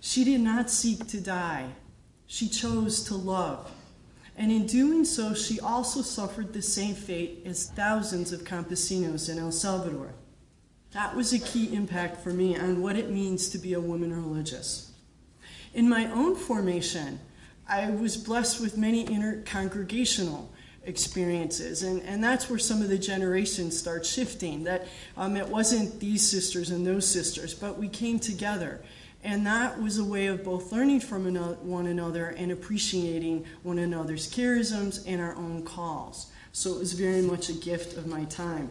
She 0.00 0.24
did 0.24 0.40
not 0.40 0.70
seek 0.70 1.06
to 1.08 1.20
die, 1.20 1.68
she 2.26 2.48
chose 2.48 3.04
to 3.04 3.14
love. 3.14 3.70
And 4.36 4.50
in 4.50 4.66
doing 4.66 5.04
so, 5.04 5.34
she 5.34 5.60
also 5.60 6.00
suffered 6.00 6.52
the 6.52 6.62
same 6.62 6.94
fate 6.94 7.42
as 7.44 7.68
thousands 7.68 8.32
of 8.32 8.44
campesinos 8.44 9.28
in 9.28 9.38
El 9.38 9.52
Salvador. 9.52 10.14
That 10.92 11.14
was 11.14 11.32
a 11.32 11.38
key 11.38 11.74
impact 11.74 12.22
for 12.22 12.30
me 12.30 12.56
on 12.56 12.82
what 12.82 12.96
it 12.96 13.10
means 13.10 13.50
to 13.50 13.58
be 13.58 13.74
a 13.74 13.80
woman 13.80 14.14
religious. 14.14 14.92
In 15.74 15.88
my 15.88 16.10
own 16.10 16.34
formation, 16.34 17.20
I 17.68 17.90
was 17.90 18.16
blessed 18.16 18.60
with 18.60 18.78
many 18.78 19.06
intercongregational 19.06 20.48
experiences, 20.84 21.82
and, 21.82 22.02
and 22.02 22.24
that's 22.24 22.48
where 22.48 22.58
some 22.58 22.82
of 22.82 22.88
the 22.88 22.98
generations 22.98 23.78
start 23.78 24.04
shifting. 24.04 24.64
That 24.64 24.88
um, 25.16 25.36
it 25.36 25.48
wasn't 25.48 26.00
these 26.00 26.28
sisters 26.28 26.70
and 26.70 26.84
those 26.86 27.06
sisters, 27.06 27.54
but 27.54 27.78
we 27.78 27.88
came 27.88 28.18
together. 28.18 28.80
And 29.22 29.46
that 29.46 29.80
was 29.80 29.98
a 29.98 30.04
way 30.04 30.28
of 30.28 30.44
both 30.44 30.72
learning 30.72 31.00
from 31.00 31.34
one 31.34 31.86
another 31.86 32.28
and 32.28 32.50
appreciating 32.50 33.44
one 33.62 33.78
another's 33.78 34.30
charisms 34.32 35.04
and 35.06 35.20
our 35.20 35.34
own 35.36 35.62
calls. 35.62 36.32
So 36.52 36.72
it 36.74 36.78
was 36.78 36.94
very 36.94 37.22
much 37.22 37.48
a 37.48 37.52
gift 37.52 37.96
of 37.96 38.06
my 38.06 38.24
time. 38.24 38.70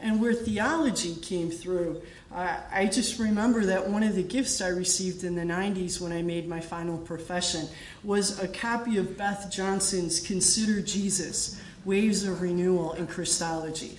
And 0.00 0.20
where 0.20 0.34
theology 0.34 1.14
came 1.16 1.50
through, 1.50 2.02
I 2.32 2.88
just 2.90 3.18
remember 3.18 3.66
that 3.66 3.88
one 3.88 4.02
of 4.02 4.14
the 4.14 4.22
gifts 4.22 4.60
I 4.60 4.68
received 4.68 5.22
in 5.24 5.34
the 5.34 5.42
90s 5.42 6.00
when 6.00 6.12
I 6.12 6.22
made 6.22 6.48
my 6.48 6.60
final 6.60 6.98
profession 6.98 7.68
was 8.02 8.38
a 8.42 8.48
copy 8.48 8.98
of 8.98 9.18
Beth 9.18 9.50
Johnson's 9.50 10.18
Consider 10.20 10.80
Jesus 10.80 11.60
Waves 11.84 12.24
of 12.24 12.40
Renewal 12.40 12.94
in 12.94 13.06
Christology. 13.06 13.98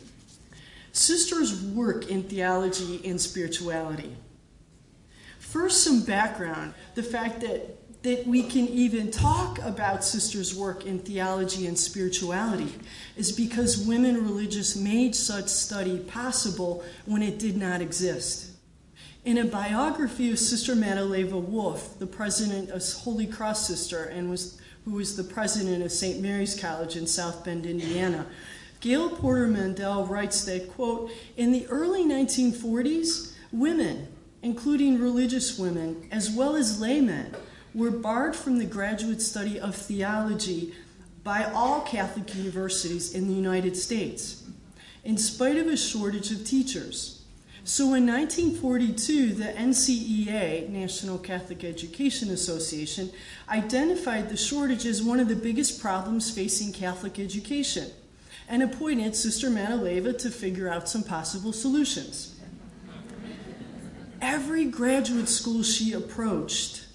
Sisters 0.93 1.61
work 1.61 2.09
in 2.09 2.23
theology 2.23 3.01
and 3.05 3.19
spirituality. 3.19 4.15
First, 5.53 5.83
some 5.83 6.01
background 6.01 6.73
the 6.95 7.03
fact 7.03 7.41
that 7.41 7.77
that 8.01 8.25
we 8.25 8.41
can 8.41 8.67
even 8.69 9.11
talk 9.11 9.59
about 9.59 10.03
sisters' 10.03 10.55
work 10.55 10.87
in 10.87 10.97
theology 10.97 11.67
and 11.67 11.77
spirituality 11.77 12.73
is 13.15 13.31
because 13.31 13.77
women 13.77 14.15
religious 14.23 14.75
made 14.75 15.15
such 15.15 15.47
study 15.47 15.99
possible 15.99 16.83
when 17.05 17.21
it 17.21 17.37
did 17.37 17.55
not 17.55 17.81
exist. 17.81 18.49
In 19.25 19.37
a 19.37 19.45
biography 19.45 20.31
of 20.31 20.39
Sister 20.39 20.73
Madeleva 20.73 21.39
Wolff, 21.39 21.99
the 21.99 22.07
president 22.07 22.71
of 22.71 22.83
Holy 23.03 23.27
Cross 23.27 23.67
Sister 23.67 24.05
and 24.05 24.31
was, 24.31 24.59
who 24.85 24.93
was 24.93 25.15
the 25.15 25.23
president 25.23 25.83
of 25.83 25.91
St. 25.91 26.19
Mary's 26.19 26.59
College 26.59 26.97
in 26.97 27.05
South 27.05 27.45
Bend, 27.45 27.67
Indiana, 27.67 28.25
Gail 28.81 29.07
Porter 29.11 29.47
Mandell 29.47 30.09
writes 30.09 30.43
that, 30.45 30.73
quote, 30.73 31.11
in 31.37 31.51
the 31.51 31.67
early 31.67 32.03
1940s, 32.03 33.33
women, 33.51 34.07
including 34.43 34.99
religious 34.99 35.57
women, 35.57 36.07
as 36.11 36.29
well 36.29 36.55
as 36.55 36.79
laymen, 36.79 37.33
were 37.73 37.89
barred 37.89 38.35
from 38.35 38.59
the 38.59 38.65
graduate 38.65 39.21
study 39.21 39.59
of 39.59 39.73
theology 39.73 40.73
by 41.23 41.45
all 41.45 41.81
Catholic 41.81 42.35
universities 42.35 43.15
in 43.15 43.27
the 43.27 43.33
United 43.33 43.75
States, 43.75 44.43
in 45.05 45.17
spite 45.17 45.55
of 45.55 45.67
a 45.67 45.77
shortage 45.77 46.29
of 46.31 46.45
teachers. 46.45 47.23
So 47.63 47.93
in 47.93 48.05
1942, 48.05 49.33
the 49.35 49.45
NCEA, 49.45 50.67
National 50.67 51.17
Catholic 51.17 51.63
Education 51.63 52.29
Association, 52.29 53.09
identified 53.47 54.27
the 54.27 54.35
shortage 54.35 54.85
as 54.85 55.01
one 55.01 55.21
of 55.21 55.29
the 55.29 55.35
biggest 55.35 55.81
problems 55.81 56.29
facing 56.29 56.73
Catholic 56.73 57.17
education 57.17 57.89
and 58.49 58.61
appointed 58.61 59.15
Sister 59.15 59.49
Madeleva 59.49 60.17
to 60.17 60.29
figure 60.29 60.67
out 60.67 60.89
some 60.89 61.03
possible 61.03 61.53
solutions. 61.53 62.32
Every 64.23 64.63
graduate 64.63 65.27
school 65.27 65.63
she 65.63 65.91
approached 65.91 66.85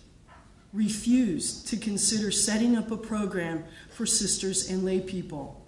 refused 0.72 1.68
to 1.68 1.76
consider 1.76 2.30
setting 2.30 2.74
up 2.74 2.90
a 2.90 2.96
program 2.96 3.64
for 3.90 4.06
sisters 4.06 4.70
and 4.70 4.82
lay 4.82 4.98
people. 4.98 5.62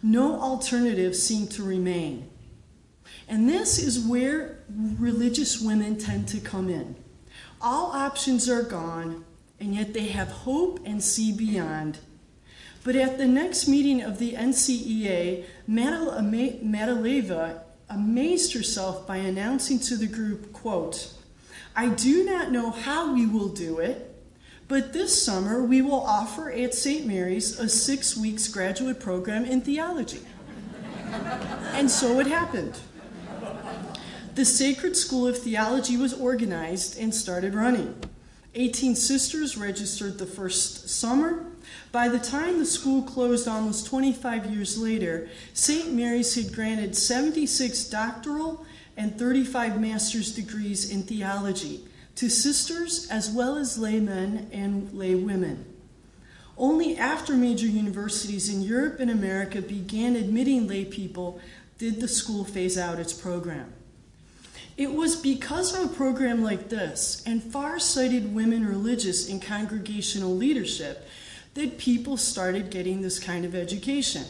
No 0.00 0.40
alternative 0.40 1.16
seemed 1.16 1.50
to 1.52 1.64
remain. 1.64 2.30
And 3.28 3.48
this 3.48 3.80
is 3.80 4.06
where 4.06 4.60
religious 4.70 5.60
women 5.60 5.98
tend 5.98 6.28
to 6.28 6.38
come 6.38 6.68
in. 6.68 6.94
All 7.60 7.90
options 7.90 8.48
are 8.48 8.62
gone, 8.62 9.24
and 9.58 9.74
yet 9.74 9.94
they 9.94 10.06
have 10.06 10.28
hope 10.28 10.78
and 10.84 11.02
see 11.02 11.32
beyond. 11.32 11.98
But 12.84 12.94
at 12.94 13.18
the 13.18 13.26
next 13.26 13.66
meeting 13.66 14.02
of 14.02 14.20
the 14.20 14.34
NCEA, 14.34 15.46
Madeleva 15.68 17.61
amazed 17.92 18.54
herself 18.54 19.06
by 19.06 19.18
announcing 19.18 19.78
to 19.78 19.96
the 19.96 20.06
group, 20.06 20.52
quote, 20.52 21.12
I 21.76 21.88
do 21.88 22.24
not 22.24 22.50
know 22.50 22.70
how 22.70 23.14
we 23.14 23.26
will 23.26 23.48
do 23.48 23.78
it, 23.78 24.08
but 24.68 24.92
this 24.92 25.22
summer, 25.22 25.62
we 25.62 25.82
will 25.82 26.00
offer 26.00 26.50
at 26.50 26.74
St. 26.74 27.06
Mary's 27.06 27.58
a 27.58 27.68
six 27.68 28.16
weeks 28.16 28.48
graduate 28.48 29.00
program 29.00 29.44
in 29.44 29.60
theology. 29.60 30.20
and 31.72 31.90
so 31.90 32.20
it 32.20 32.26
happened. 32.26 32.78
the 34.34 34.44
Sacred 34.44 34.96
School 34.96 35.26
of 35.26 35.36
Theology 35.36 35.96
was 35.96 36.14
organized 36.14 36.98
and 36.98 37.14
started 37.14 37.54
running. 37.54 37.94
18 38.54 38.96
sisters 38.96 39.56
registered 39.56 40.18
the 40.18 40.26
first 40.26 40.88
summer. 40.88 41.51
By 41.90 42.08
the 42.08 42.18
time 42.18 42.58
the 42.58 42.66
school 42.66 43.02
closed 43.02 43.46
almost 43.46 43.86
25 43.86 44.46
years 44.46 44.78
later, 44.78 45.28
St. 45.52 45.92
Mary's 45.92 46.34
had 46.34 46.54
granted 46.54 46.96
76 46.96 47.84
doctoral 47.84 48.64
and 48.96 49.18
35 49.18 49.80
master's 49.80 50.34
degrees 50.34 50.90
in 50.90 51.02
theology 51.02 51.84
to 52.16 52.28
sisters 52.28 53.08
as 53.10 53.30
well 53.30 53.56
as 53.56 53.78
laymen 53.78 54.48
and 54.52 54.90
laywomen. 54.90 55.64
Only 56.58 56.96
after 56.96 57.34
major 57.34 57.66
universities 57.66 58.52
in 58.52 58.62
Europe 58.62 59.00
and 59.00 59.10
America 59.10 59.62
began 59.62 60.16
admitting 60.16 60.68
lay 60.68 60.84
people 60.84 61.40
did 61.78 62.00
the 62.00 62.08
school 62.08 62.44
phase 62.44 62.76
out 62.76 62.98
its 62.98 63.12
program. 63.12 63.72
It 64.76 64.92
was 64.92 65.16
because 65.16 65.74
of 65.74 65.90
a 65.90 65.94
program 65.94 66.42
like 66.42 66.68
this 66.68 67.22
and 67.26 67.42
far 67.42 67.78
sighted 67.78 68.34
women 68.34 68.66
religious 68.66 69.28
in 69.28 69.40
congregational 69.40 70.34
leadership 70.34 71.06
that 71.54 71.78
people 71.78 72.16
started 72.16 72.70
getting 72.70 73.02
this 73.02 73.18
kind 73.18 73.44
of 73.44 73.54
education. 73.54 74.24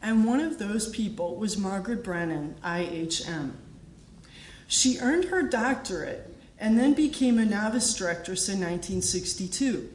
And 0.00 0.24
one 0.24 0.40
of 0.40 0.58
those 0.58 0.88
people 0.88 1.36
was 1.36 1.56
Margaret 1.56 2.02
Brennan, 2.02 2.56
IHM. 2.64 3.52
She 4.66 4.98
earned 4.98 5.26
her 5.26 5.42
doctorate 5.42 6.34
and 6.58 6.78
then 6.78 6.94
became 6.94 7.38
a 7.38 7.44
novice 7.44 7.94
directress 7.94 8.48
in 8.48 8.60
1962. 8.60 9.92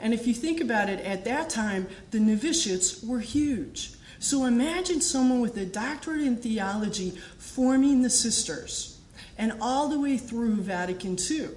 And 0.00 0.14
if 0.14 0.26
you 0.26 0.34
think 0.34 0.60
about 0.60 0.88
it, 0.88 1.00
at 1.00 1.24
that 1.24 1.50
time, 1.50 1.88
the 2.10 2.20
novitiates 2.20 3.02
were 3.02 3.20
huge. 3.20 3.92
So 4.20 4.44
imagine 4.44 5.00
someone 5.00 5.40
with 5.40 5.56
a 5.56 5.64
doctorate 5.64 6.22
in 6.22 6.36
theology 6.36 7.10
forming 7.38 8.02
the 8.02 8.10
sisters 8.10 8.98
and 9.36 9.52
all 9.60 9.88
the 9.88 9.98
way 9.98 10.16
through 10.16 10.56
Vatican 10.56 11.16
II. 11.18 11.48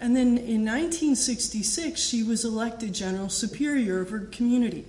And 0.00 0.16
then 0.16 0.36
in 0.38 0.64
1966, 0.64 2.00
she 2.00 2.22
was 2.22 2.44
elected 2.44 2.92
General 2.92 3.28
Superior 3.28 4.00
of 4.00 4.10
her 4.10 4.20
community, 4.20 4.84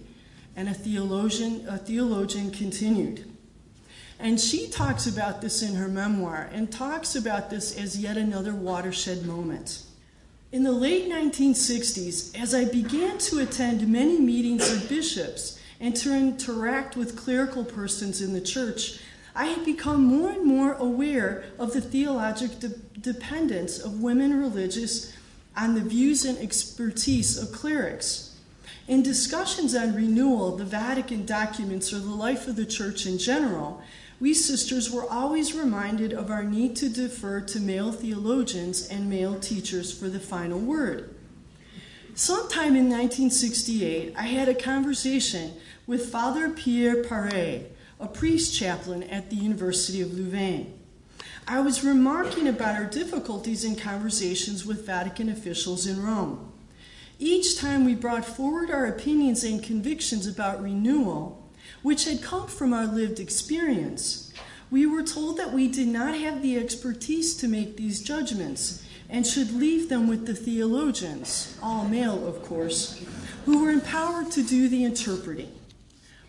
and 0.55 0.67
a 0.67 0.73
theologian, 0.73 1.65
a 1.67 1.77
theologian 1.77 2.51
continued. 2.51 3.25
And 4.19 4.39
she 4.39 4.69
talks 4.69 5.07
about 5.07 5.41
this 5.41 5.61
in 5.61 5.75
her 5.75 5.87
memoir 5.87 6.49
and 6.51 6.71
talks 6.71 7.15
about 7.15 7.49
this 7.49 7.77
as 7.77 7.97
yet 7.97 8.17
another 8.17 8.53
watershed 8.53 9.25
moment. 9.25 9.83
In 10.51 10.63
the 10.63 10.71
late 10.71 11.09
1960s, 11.09 12.39
as 12.39 12.55
I 12.55 12.65
began 12.65 13.17
to 13.17 13.39
attend 13.39 13.87
many 13.87 14.19
meetings 14.19 14.71
of 14.71 14.87
bishops 14.87 15.59
and 15.81 15.93
to 15.97 16.15
interact 16.15 16.95
with 16.95 17.17
clerical 17.17 17.65
persons 17.65 18.21
in 18.21 18.31
the 18.31 18.39
church, 18.39 18.99
I 19.35 19.47
had 19.47 19.65
become 19.65 20.03
more 20.03 20.31
and 20.31 20.45
more 20.45 20.73
aware 20.73 21.43
of 21.59 21.73
the 21.73 21.81
theologic 21.81 22.59
de- 22.59 22.69
dependence 22.99 23.79
of 23.79 24.01
women 24.01 24.39
religious 24.39 25.13
on 25.57 25.75
the 25.75 25.81
views 25.81 26.23
and 26.23 26.37
expertise 26.37 27.37
of 27.37 27.51
clerics. 27.51 28.35
In 28.87 29.03
discussions 29.03 29.75
on 29.75 29.95
renewal, 29.95 30.55
the 30.55 30.63
Vatican 30.63 31.25
documents, 31.25 31.91
or 31.91 31.99
the 31.99 32.09
life 32.09 32.47
of 32.47 32.55
the 32.55 32.65
church 32.65 33.05
in 33.05 33.17
general, 33.17 33.81
we 34.19 34.33
sisters 34.33 34.89
were 34.89 35.09
always 35.09 35.53
reminded 35.53 36.13
of 36.13 36.31
our 36.31 36.43
need 36.43 36.75
to 36.77 36.87
defer 36.87 37.41
to 37.41 37.59
male 37.59 37.91
theologians 37.91 38.87
and 38.87 39.09
male 39.09 39.37
teachers 39.39 39.97
for 39.97 40.07
the 40.07 40.19
final 40.19 40.59
word. 40.59 41.13
Sometime 42.13 42.77
in 42.77 42.89
1968, 42.89 44.13
I 44.15 44.21
had 44.21 44.47
a 44.47 44.55
conversation 44.55 45.53
with 45.85 46.09
Father 46.09 46.49
Pierre 46.49 47.03
Paré, 47.03 47.65
a 47.99 48.07
priest 48.07 48.53
chaplain 48.53 49.03
at 49.03 49.29
the 49.29 49.35
University 49.35 50.01
of 50.01 50.13
Louvain. 50.13 50.77
I 51.47 51.61
was 51.61 51.83
remarking 51.83 52.47
about 52.47 52.75
our 52.75 52.85
difficulties 52.85 53.63
in 53.63 53.75
conversations 53.75 54.65
with 54.65 54.85
Vatican 54.85 55.29
officials 55.29 55.87
in 55.87 56.03
Rome. 56.03 56.51
Each 57.19 57.57
time 57.57 57.85
we 57.85 57.95
brought 57.95 58.25
forward 58.25 58.69
our 58.69 58.85
opinions 58.85 59.43
and 59.43 59.63
convictions 59.63 60.27
about 60.27 60.61
renewal, 60.61 61.49
which 61.83 62.05
had 62.05 62.21
come 62.21 62.47
from 62.47 62.73
our 62.73 62.85
lived 62.85 63.19
experience, 63.19 64.33
we 64.69 64.85
were 64.85 65.03
told 65.03 65.37
that 65.37 65.53
we 65.53 65.69
did 65.69 65.87
not 65.87 66.15
have 66.15 66.41
the 66.41 66.57
expertise 66.57 67.35
to 67.37 67.47
make 67.47 67.77
these 67.77 68.01
judgments 68.01 68.83
and 69.09 69.25
should 69.25 69.53
leave 69.53 69.87
them 69.87 70.07
with 70.07 70.25
the 70.25 70.35
theologians, 70.35 71.57
all 71.61 71.87
male, 71.87 72.27
of 72.27 72.43
course, 72.43 73.01
who 73.45 73.63
were 73.63 73.69
empowered 73.69 74.31
to 74.31 74.43
do 74.43 74.67
the 74.67 74.83
interpreting. 74.83 75.51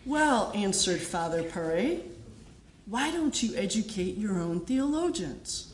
Well, 0.07 0.51
answered 0.55 1.01
Father 1.01 1.43
Paré, 1.43 2.01
why 2.85 3.11
don't 3.11 3.43
you 3.43 3.53
educate 3.55 4.17
your 4.17 4.39
own 4.39 4.61
theologians? 4.61 5.73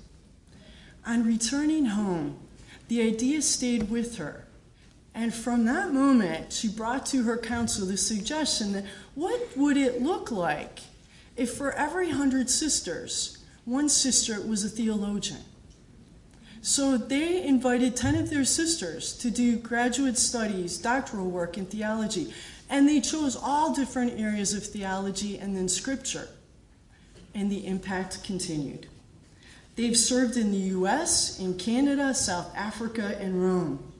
On 1.05 1.23
returning 1.23 1.85
home, 1.85 2.39
the 2.87 3.01
idea 3.01 3.41
stayed 3.41 3.89
with 3.91 4.17
her 4.17 4.43
and 5.15 5.33
from 5.33 5.65
that 5.65 5.93
moment, 5.93 6.51
she 6.51 6.67
brought 6.67 7.05
to 7.07 7.23
her 7.23 7.37
council 7.37 7.85
the 7.85 7.97
suggestion 7.97 8.73
that 8.73 8.85
what 9.13 9.55
would 9.55 9.77
it 9.77 10.01
look 10.01 10.31
like 10.31 10.79
if 11.35 11.53
for 11.53 11.71
every 11.73 12.09
hundred 12.09 12.49
sisters, 12.49 13.37
one 13.65 13.89
sister 13.89 14.41
was 14.41 14.65
a 14.65 14.69
theologian? 14.69 15.41
So 16.61 16.97
they 16.97 17.43
invited 17.43 17.95
10 17.95 18.15
of 18.15 18.29
their 18.29 18.45
sisters 18.45 19.15
to 19.17 19.29
do 19.29 19.57
graduate 19.57 20.17
studies, 20.17 20.77
doctoral 20.77 21.29
work 21.29 21.57
in 21.57 21.65
theology, 21.65 22.33
and 22.69 22.87
they 22.87 23.01
chose 23.01 23.35
all 23.35 23.73
different 23.73 24.19
areas 24.19 24.53
of 24.53 24.65
theology 24.65 25.37
and 25.37 25.55
then 25.55 25.67
scripture. 25.67 26.29
And 27.35 27.51
the 27.51 27.65
impact 27.65 28.23
continued. 28.23 28.87
They've 29.75 29.97
served 29.97 30.37
in 30.37 30.51
the 30.51 30.69
US, 30.77 31.39
in 31.39 31.57
Canada, 31.57 32.13
South 32.13 32.55
Africa, 32.55 33.17
and 33.19 33.43
Rome. 33.43 33.91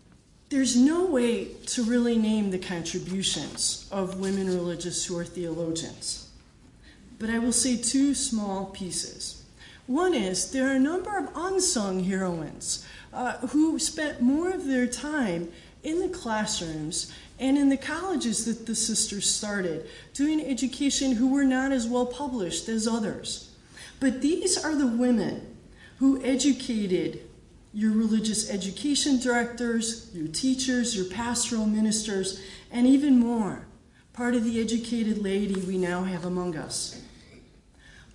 There's 0.49 0.75
no 0.75 1.05
way 1.05 1.45
to 1.65 1.83
really 1.83 2.15
name 2.17 2.51
the 2.51 2.59
contributions 2.59 3.87
of 3.91 4.19
women 4.19 4.47
religious 4.47 5.05
who 5.05 5.17
are 5.17 5.25
theologians. 5.25 6.29
But 7.17 7.31
I 7.31 7.39
will 7.39 7.53
say 7.53 7.75
two 7.77 8.13
small 8.13 8.67
pieces. 8.67 9.43
One 9.87 10.13
is 10.13 10.51
there 10.51 10.67
are 10.67 10.75
a 10.75 10.79
number 10.79 11.17
of 11.17 11.29
unsung 11.35 12.03
heroines 12.03 12.85
uh, 13.11 13.37
who 13.47 13.79
spent 13.79 14.21
more 14.21 14.51
of 14.51 14.67
their 14.67 14.87
time 14.87 15.51
in 15.83 15.99
the 15.99 16.09
classrooms 16.09 17.11
and 17.39 17.57
in 17.57 17.69
the 17.69 17.77
colleges 17.77 18.45
that 18.45 18.65
the 18.65 18.75
sisters 18.75 19.29
started, 19.29 19.89
doing 20.13 20.41
education 20.41 21.13
who 21.13 21.31
were 21.33 21.43
not 21.43 21.71
as 21.71 21.87
well 21.87 22.05
published 22.05 22.69
as 22.69 22.87
others. 22.87 23.51
But 23.99 24.21
these 24.21 24.63
are 24.63 24.75
the 24.75 24.87
women 24.87 25.55
who 25.97 26.23
educated 26.23 27.21
your 27.73 27.91
religious 27.91 28.49
education 28.51 29.19
directors, 29.19 30.09
your 30.13 30.27
teachers, 30.27 30.95
your 30.95 31.05
pastoral 31.05 31.65
ministers, 31.65 32.41
and 32.71 32.85
even 32.85 33.19
more, 33.19 33.65
part 34.13 34.35
of 34.35 34.43
the 34.43 34.61
educated 34.61 35.17
laity 35.17 35.59
we 35.61 35.77
now 35.77 36.03
have 36.03 36.23
among 36.23 36.55
us. 36.55 37.01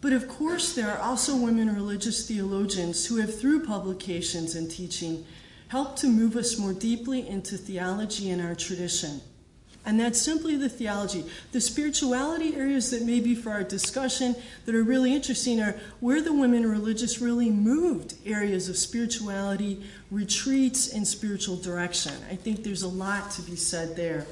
But 0.00 0.12
of 0.12 0.28
course, 0.28 0.74
there 0.74 0.90
are 0.90 1.00
also 1.00 1.36
women 1.36 1.74
religious 1.74 2.28
theologians 2.28 3.06
who 3.06 3.16
have, 3.16 3.40
through 3.40 3.66
publications 3.66 4.54
and 4.54 4.70
teaching, 4.70 5.26
helped 5.68 5.98
to 5.98 6.06
move 6.06 6.36
us 6.36 6.58
more 6.58 6.72
deeply 6.72 7.26
into 7.28 7.56
theology 7.56 8.30
and 8.30 8.42
our 8.42 8.54
tradition. 8.54 9.20
And 9.86 9.98
that's 9.98 10.20
simply 10.20 10.56
the 10.56 10.68
theology. 10.68 11.24
The 11.52 11.62
spirituality 11.62 12.56
areas 12.56 12.90
that 12.90 13.04
may 13.04 13.20
be 13.20 13.34
for 13.34 13.50
our 13.50 13.62
discussion 13.62 14.36
that 14.66 14.74
are 14.74 14.82
really 14.82 15.14
interesting 15.14 15.62
are 15.62 15.76
where 16.00 16.20
the 16.20 16.32
women 16.32 16.68
religious 16.68 17.22
really 17.22 17.48
moved 17.48 18.14
areas 18.26 18.68
of 18.68 18.76
spirituality, 18.76 19.82
retreats, 20.10 20.92
and 20.92 21.08
spiritual 21.08 21.56
direction. 21.56 22.12
I 22.30 22.36
think 22.36 22.64
there's 22.64 22.82
a 22.82 22.88
lot 22.88 23.30
to 23.32 23.42
be 23.42 23.56
said 23.56 23.96
there. 23.96 24.26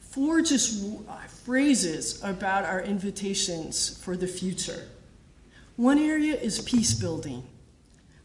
Four 0.00 0.40
just 0.40 0.84
uh, 1.08 1.16
phrases 1.44 2.20
about 2.24 2.64
our 2.64 2.80
invitations 2.80 3.96
for 4.02 4.16
the 4.16 4.26
future. 4.26 4.88
One 5.76 5.98
area 5.98 6.34
is 6.34 6.58
peace 6.58 6.94
building, 6.94 7.44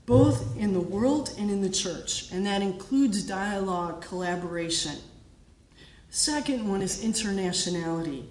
both 0.06 0.58
in 0.58 0.74
the 0.74 0.80
world 0.80 1.34
and 1.38 1.50
in 1.50 1.62
the 1.62 1.70
church, 1.70 2.32
and 2.32 2.46
that 2.46 2.62
includes 2.62 3.24
dialogue, 3.24 4.02
collaboration. 4.02 4.98
Second 6.10 6.70
one 6.70 6.82
is 6.82 7.04
internationality. 7.04 8.26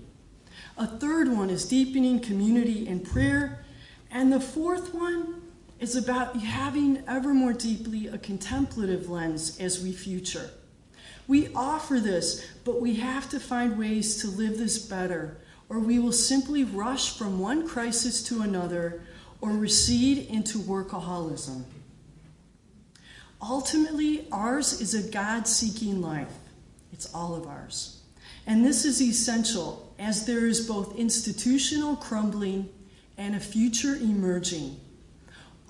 A 0.77 0.87
third 0.87 1.29
one 1.29 1.51
is 1.51 1.69
deepening 1.69 2.19
community 2.19 2.87
and 2.89 3.05
prayer. 3.05 3.65
And 4.11 4.33
the 4.33 4.41
fourth 4.41 4.95
one 4.95 5.43
is 5.81 5.97
about 5.97 6.37
having 6.37 7.03
ever 7.07 7.35
more 7.35 7.53
deeply 7.53 8.07
a 8.07 8.19
contemplative 8.19 9.11
lens 9.11 9.61
as 9.61 9.83
we 9.83 9.93
future. 9.93 10.51
We 11.27 11.53
offer 11.55 12.01
this, 12.01 12.47
but 12.65 12.81
we 12.81 12.95
have 12.97 13.29
to 13.31 13.41
find 13.41 13.79
ways 13.79 14.17
to 14.19 14.29
live 14.29 14.59
this 14.59 14.79
better, 14.79 15.39
or 15.69 15.79
we 15.79 15.99
will 15.99 16.13
simply 16.13 16.65
rush 16.65 17.17
from 17.17 17.39
one 17.39 17.67
crisis 17.67 18.23
to 18.25 18.43
another 18.43 19.03
or 19.41 19.51
recede 19.51 20.29
into 20.31 20.59
workaholism. 20.59 21.65
Ultimately, 23.43 24.27
ours 24.33 24.81
is 24.81 24.95
a 24.95 25.11
God 25.11 25.47
seeking 25.47 26.01
life. 26.01 26.33
It's 26.93 27.13
all 27.15 27.35
of 27.35 27.47
ours. 27.47 28.01
And 28.47 28.65
this 28.65 28.85
is 28.85 29.03
essential 29.03 29.95
as 29.99 30.27
there 30.27 30.47
is 30.47 30.67
both 30.67 30.97
institutional 30.99 31.97
crumbling 31.97 32.69
and 33.17 33.35
a 33.35 33.41
future 33.41 33.95
emerging. 33.97 34.81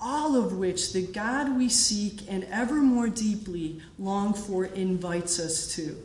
all 0.01 0.37
of 0.37 0.53
which 0.59 0.93
the 0.93 1.07
God 1.07 1.57
we 1.57 1.69
seek 1.69 2.31
and 2.31 2.45
ever 2.51 2.75
more 2.75 3.09
deeply 3.09 3.81
long 3.99 4.35
for 4.35 4.67
invites 4.67 5.41
us 5.41 5.75
to. 5.75 5.97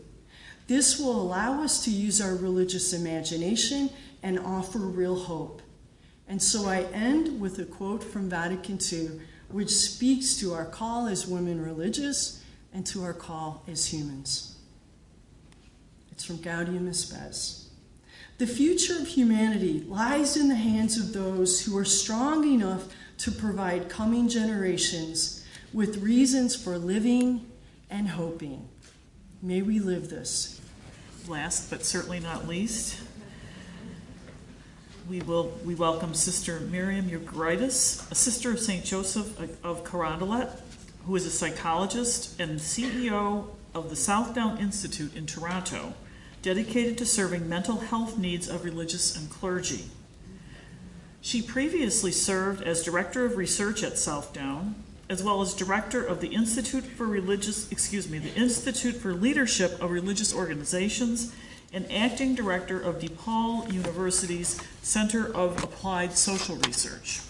This 0.68 1.00
will 1.00 1.22
allow 1.22 1.62
us 1.64 1.84
to 1.86 1.92
use 1.92 2.22
our 2.22 2.36
religious 2.36 2.94
imagination 2.94 3.90
and 4.24 4.40
offer 4.40 4.80
real 4.80 5.16
hope. 5.18 5.62
And 6.30 6.42
so 6.42 6.70
I 6.70 6.84
end 6.94 7.42
with 7.42 7.58
a 7.58 7.66
quote 7.66 8.04
from 8.04 8.30
Vatican 8.30 8.78
II, 8.92 9.20
which 9.50 9.72
speaks 9.72 10.38
to 10.38 10.54
our 10.54 10.66
call 10.66 11.08
as 11.08 11.28
women 11.28 11.60
religious 11.60 12.44
and 12.72 12.86
to 12.86 13.04
our 13.04 13.14
call 13.14 13.64
as 13.68 13.88
humans. 13.88 14.56
It's 16.12 16.24
from 16.24 16.38
Gaudium 16.38 16.88
et 16.88 16.96
Spes. 16.96 17.70
The 18.38 18.46
future 18.46 18.98
of 19.00 19.08
humanity 19.08 19.82
lies 19.82 20.38
in 20.38 20.50
the 20.50 20.56
hands 20.56 20.98
of 20.98 21.14
those 21.14 21.66
who 21.66 21.76
are 21.78 21.84
strong 21.84 22.48
enough 22.48 22.94
to 23.18 23.32
provide 23.32 23.90
coming 23.90 24.30
generations 24.30 25.44
with 25.74 25.98
reasons 25.98 26.56
for 26.56 26.78
living 26.78 27.50
and 27.90 28.08
hoping. 28.08 28.70
May 29.42 29.62
we 29.62 29.80
live 29.80 30.10
this. 30.10 30.62
Last 31.28 31.70
but 31.70 31.84
certainly 31.84 32.20
not 32.20 32.48
least, 32.48 33.02
we 35.10 35.22
will 35.22 35.52
we 35.66 35.74
welcome 35.74 36.14
Sister 36.14 36.60
Miriam 36.60 37.10
Ukeritis, 37.10 38.10
a 38.12 38.16
sister 38.16 38.52
of 38.52 38.60
St. 38.60 38.86
Joseph 38.86 39.40
of 39.64 39.84
Carondelet, 39.84 40.52
who 41.08 41.16
is 41.16 41.26
a 41.26 41.32
psychologist 41.32 42.40
and 42.40 42.60
CEO 42.60 43.48
of 43.74 43.90
the 43.90 43.96
Southdown 43.96 44.60
Institute 44.60 45.16
in 45.16 45.26
Toronto, 45.26 45.94
dedicated 46.44 46.96
to 47.00 47.08
serving 47.08 47.50
mental 47.50 47.80
health 47.80 48.20
needs 48.20 48.48
of 48.48 48.64
religious 48.64 49.18
and 49.18 49.32
clergy. 49.32 49.86
She 51.22 51.42
previously 51.42 52.12
served 52.12 52.62
as 52.62 52.84
Director 52.84 53.26
of 53.26 53.36
Research 53.36 53.82
at 53.82 53.98
Southdown, 53.98 54.76
as 55.10 55.24
well 55.24 55.42
as 55.42 55.56
Director 55.56 56.06
of 56.06 56.22
the 56.22 56.28
Institute 56.28 56.84
for 56.84 57.08
Religious, 57.08 57.72
excuse 57.72 58.08
me, 58.08 58.20
the 58.20 58.36
Institute 58.36 58.96
for 58.96 59.14
Leadership 59.14 59.82
of 59.82 59.90
Religious 59.90 60.36
Organizations 60.36 61.34
and 61.72 61.92
Acting 61.92 62.36
Director 62.36 62.80
of 62.80 63.00
DePaul 63.00 63.72
University's 63.72 64.60
Center 64.82 65.32
of 65.34 65.64
Applied 65.64 66.14
Social 66.14 66.56
Research. 66.58 67.22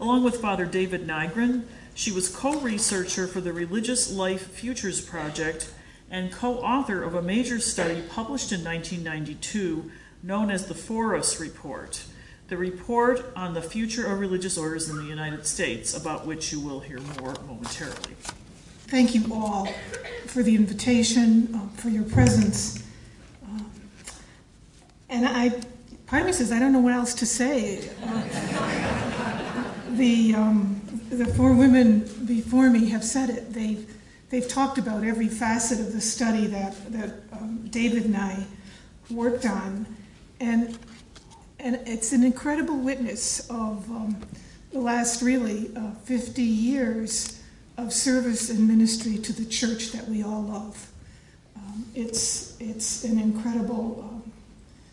Along 0.00 0.24
with 0.24 0.40
Father 0.40 0.64
David 0.64 1.06
Nygren, 1.06 1.64
she 1.94 2.10
was 2.10 2.34
co-researcher 2.34 3.26
for 3.26 3.42
the 3.42 3.52
Religious 3.52 4.10
Life 4.10 4.46
Futures 4.46 5.02
Project 5.02 5.70
and 6.10 6.32
co-author 6.32 7.02
of 7.02 7.14
a 7.14 7.20
major 7.20 7.60
study 7.60 8.02
published 8.02 8.52
in 8.52 8.64
1992 8.64 9.90
known 10.22 10.50
as 10.50 10.66
the 10.66 10.74
Forus 10.74 11.38
Report, 11.38 12.02
the 12.48 12.56
report 12.56 13.32
on 13.36 13.54
the 13.54 13.62
future 13.62 14.10
of 14.10 14.18
religious 14.18 14.56
orders 14.56 14.88
in 14.88 14.96
the 14.96 15.04
United 15.04 15.46
States, 15.46 15.94
about 15.94 16.26
which 16.26 16.52
you 16.52 16.60
will 16.60 16.80
hear 16.80 17.00
more 17.20 17.34
momentarily. 17.46 18.16
Thank 18.88 19.14
you 19.14 19.32
all 19.32 19.66
for 20.26 20.42
the 20.42 20.56
invitation, 20.56 21.54
uh, 21.54 21.68
for 21.80 21.90
your 21.90 22.04
presence. 22.04 22.82
And 25.10 25.26
I, 25.26 25.50
part 26.06 26.22
of 26.22 26.26
me 26.26 26.32
says, 26.32 26.52
I 26.52 26.58
don't 26.58 26.72
know 26.72 26.80
what 26.80 26.94
else 26.94 27.14
to 27.14 27.26
say. 27.26 27.90
The, 29.90 30.34
um, 30.34 30.80
the 31.10 31.26
four 31.26 31.52
women 31.52 32.08
before 32.24 32.70
me 32.70 32.88
have 32.90 33.04
said 33.04 33.28
it. 33.28 33.52
They've, 33.52 33.92
they've 34.30 34.48
talked 34.48 34.78
about 34.78 35.04
every 35.04 35.28
facet 35.28 35.80
of 35.80 35.92
the 35.92 36.00
study 36.00 36.46
that, 36.46 36.92
that 36.92 37.10
um, 37.32 37.66
David 37.70 38.06
and 38.06 38.16
I 38.16 38.46
worked 39.10 39.44
on. 39.44 39.84
And 40.38 40.78
and 41.62 41.78
it's 41.86 42.12
an 42.12 42.24
incredible 42.24 42.76
witness 42.76 43.40
of 43.50 43.88
um, 43.90 44.16
the 44.72 44.80
last 44.80 45.20
really 45.20 45.70
uh, 45.76 45.90
50 46.04 46.42
years 46.42 47.42
of 47.76 47.92
service 47.92 48.48
and 48.48 48.66
ministry 48.66 49.18
to 49.18 49.32
the 49.32 49.44
church 49.44 49.92
that 49.92 50.08
we 50.08 50.22
all 50.22 50.42
love. 50.42 50.90
Um, 51.56 51.84
it's, 51.94 52.56
it's 52.60 53.04
an 53.04 53.18
incredible 53.18 54.08
um, 54.08 54.19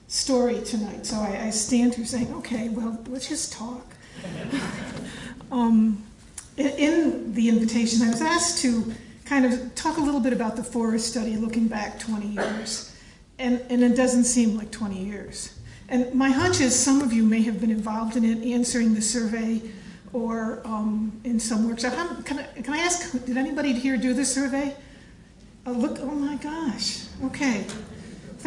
story 0.08 0.62
tonight. 0.62 1.06
So 1.06 1.18
I, 1.18 1.48
I, 1.48 1.50
stand 1.50 1.96
here 1.96 2.06
saying, 2.06 2.34
okay, 2.36 2.70
well, 2.70 2.98
let's 3.08 3.28
just 3.28 3.54
talk. 3.54 3.86
um, 5.52 6.04
in, 6.56 7.34
the 7.34 7.50
invitation, 7.50 8.02
I 8.02 8.10
was 8.10 8.22
asked 8.22 8.62
to 8.62 8.94
kind 9.26 9.46
of 9.46 9.76
talk 9.76 9.98
a 9.98 10.02
little 10.02 10.22
bit 10.22 10.34
about 10.34 10.56
the 10.56 10.62
Forus 10.62 11.02
study 11.02 11.36
looking 11.36 11.68
back 11.68 12.00
20 12.00 12.28
years. 12.28 12.96
And, 13.38 13.62
and 13.70 13.84
it 13.84 13.96
doesn't 13.96 14.24
seem 14.24 14.58
like 14.58 14.72
20 14.72 14.98
years. 14.98 15.60
And 15.90 16.14
my 16.14 16.32
hunch 16.32 16.60
is 16.60 16.78
some 16.78 17.02
of 17.02 17.14
you 17.14 17.24
may 17.24 17.42
have 17.44 17.62
been 17.62 17.72
involved 17.72 18.16
in 18.16 18.24
it, 18.26 18.46
answering 18.52 18.94
the 18.94 19.02
survey 19.02 19.62
or 20.14 20.62
um, 20.66 21.20
in 21.24 21.40
some 21.40 21.68
workshop. 21.68 21.94
Can 22.26 22.40
I, 22.40 22.44
can 22.62 22.74
I 22.74 22.80
ask, 22.80 23.12
did 23.26 23.38
anybody 23.38 23.74
here 23.74 23.98
do 23.98 24.14
the 24.14 24.26
survey? 24.26 24.76
Oh, 25.66 25.74
look, 25.74 26.00
oh 26.00 26.12
my 26.12 26.36
gosh. 26.38 27.06
Okay. 27.26 27.66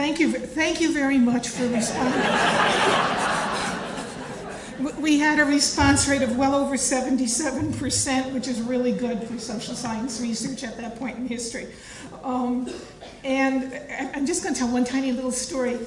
Thank 0.01 0.19
you, 0.19 0.33
thank 0.33 0.81
you 0.81 0.95
very 0.95 1.19
much 1.19 1.49
for 1.49 1.69
responding. 1.69 2.23
we 5.03 5.19
had 5.19 5.39
a 5.39 5.45
response 5.45 6.09
rate 6.09 6.23
of 6.23 6.39
well 6.39 6.55
over 6.55 6.77
77%, 6.77 8.33
which 8.33 8.49
is 8.49 8.63
really 8.63 8.93
good 8.93 9.23
for 9.23 9.39
social 9.39 9.75
science 9.75 10.19
research 10.19 10.65
at 10.65 10.79
that 10.79 10.97
point 10.99 11.19
in 11.19 11.27
history. 11.27 11.67
Um, 12.25 12.73
and 13.25 13.79
I'm 14.17 14.25
just 14.25 14.43
going 14.43 14.55
to 14.55 14.61
tell 14.61 14.73
one 14.73 14.87
tiny 14.87 15.13
little 15.13 15.31
story 15.33 15.79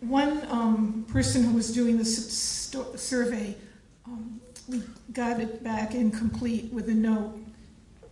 one 0.00 0.46
um, 0.50 1.04
person 1.12 1.44
who 1.44 1.52
was 1.52 1.70
doing 1.70 1.98
the 1.98 2.06
survey 2.06 3.54
um, 4.06 4.40
we 4.66 4.82
got 5.12 5.40
it 5.40 5.62
back 5.62 5.94
incomplete 5.94 6.72
with 6.72 6.88
a 6.88 6.94
note 6.94 7.38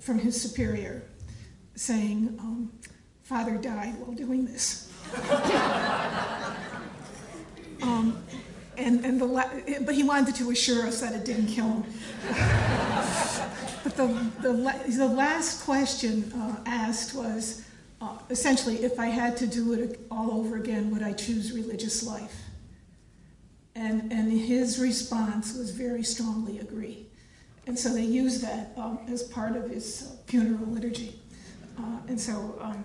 from 0.00 0.18
his 0.18 0.38
superior 0.38 1.02
saying, 1.76 2.36
um, 2.40 2.70
Father 3.22 3.56
died 3.56 3.98
while 3.98 4.12
doing 4.12 4.44
this. 4.44 4.92
um, 7.82 8.22
and, 8.76 9.04
and 9.04 9.20
the 9.20 9.82
but 9.84 9.94
he 9.94 10.02
wanted 10.02 10.34
to 10.36 10.50
assure 10.50 10.86
us 10.86 11.00
that 11.00 11.14
it 11.14 11.24
didn't 11.24 11.48
kill 11.48 11.66
him. 11.66 11.84
but 13.84 13.96
the, 13.96 14.06
the, 14.40 14.52
the 14.96 15.08
last 15.08 15.64
question 15.64 16.32
uh, 16.32 16.56
asked 16.66 17.14
was, 17.14 17.62
uh, 18.00 18.18
essentially, 18.30 18.84
if 18.84 18.98
I 18.98 19.06
had 19.06 19.36
to 19.38 19.46
do 19.46 19.72
it 19.72 20.00
all 20.10 20.32
over 20.32 20.56
again, 20.56 20.90
would 20.90 21.02
I 21.02 21.12
choose 21.12 21.52
religious 21.52 22.02
life? 22.02 22.34
And, 23.74 24.12
and 24.12 24.30
his 24.30 24.78
response 24.78 25.56
was 25.56 25.70
very 25.70 26.02
strongly 26.02 26.58
agree. 26.58 27.06
And 27.66 27.78
so 27.78 27.92
they 27.92 28.04
used 28.04 28.42
that 28.42 28.72
um, 28.76 29.00
as 29.08 29.22
part 29.24 29.56
of 29.56 29.68
his 29.68 30.08
uh, 30.08 30.16
funeral 30.26 30.66
liturgy. 30.66 31.18
Uh, 31.78 31.98
and 32.08 32.20
so 32.20 32.58
um, 32.60 32.84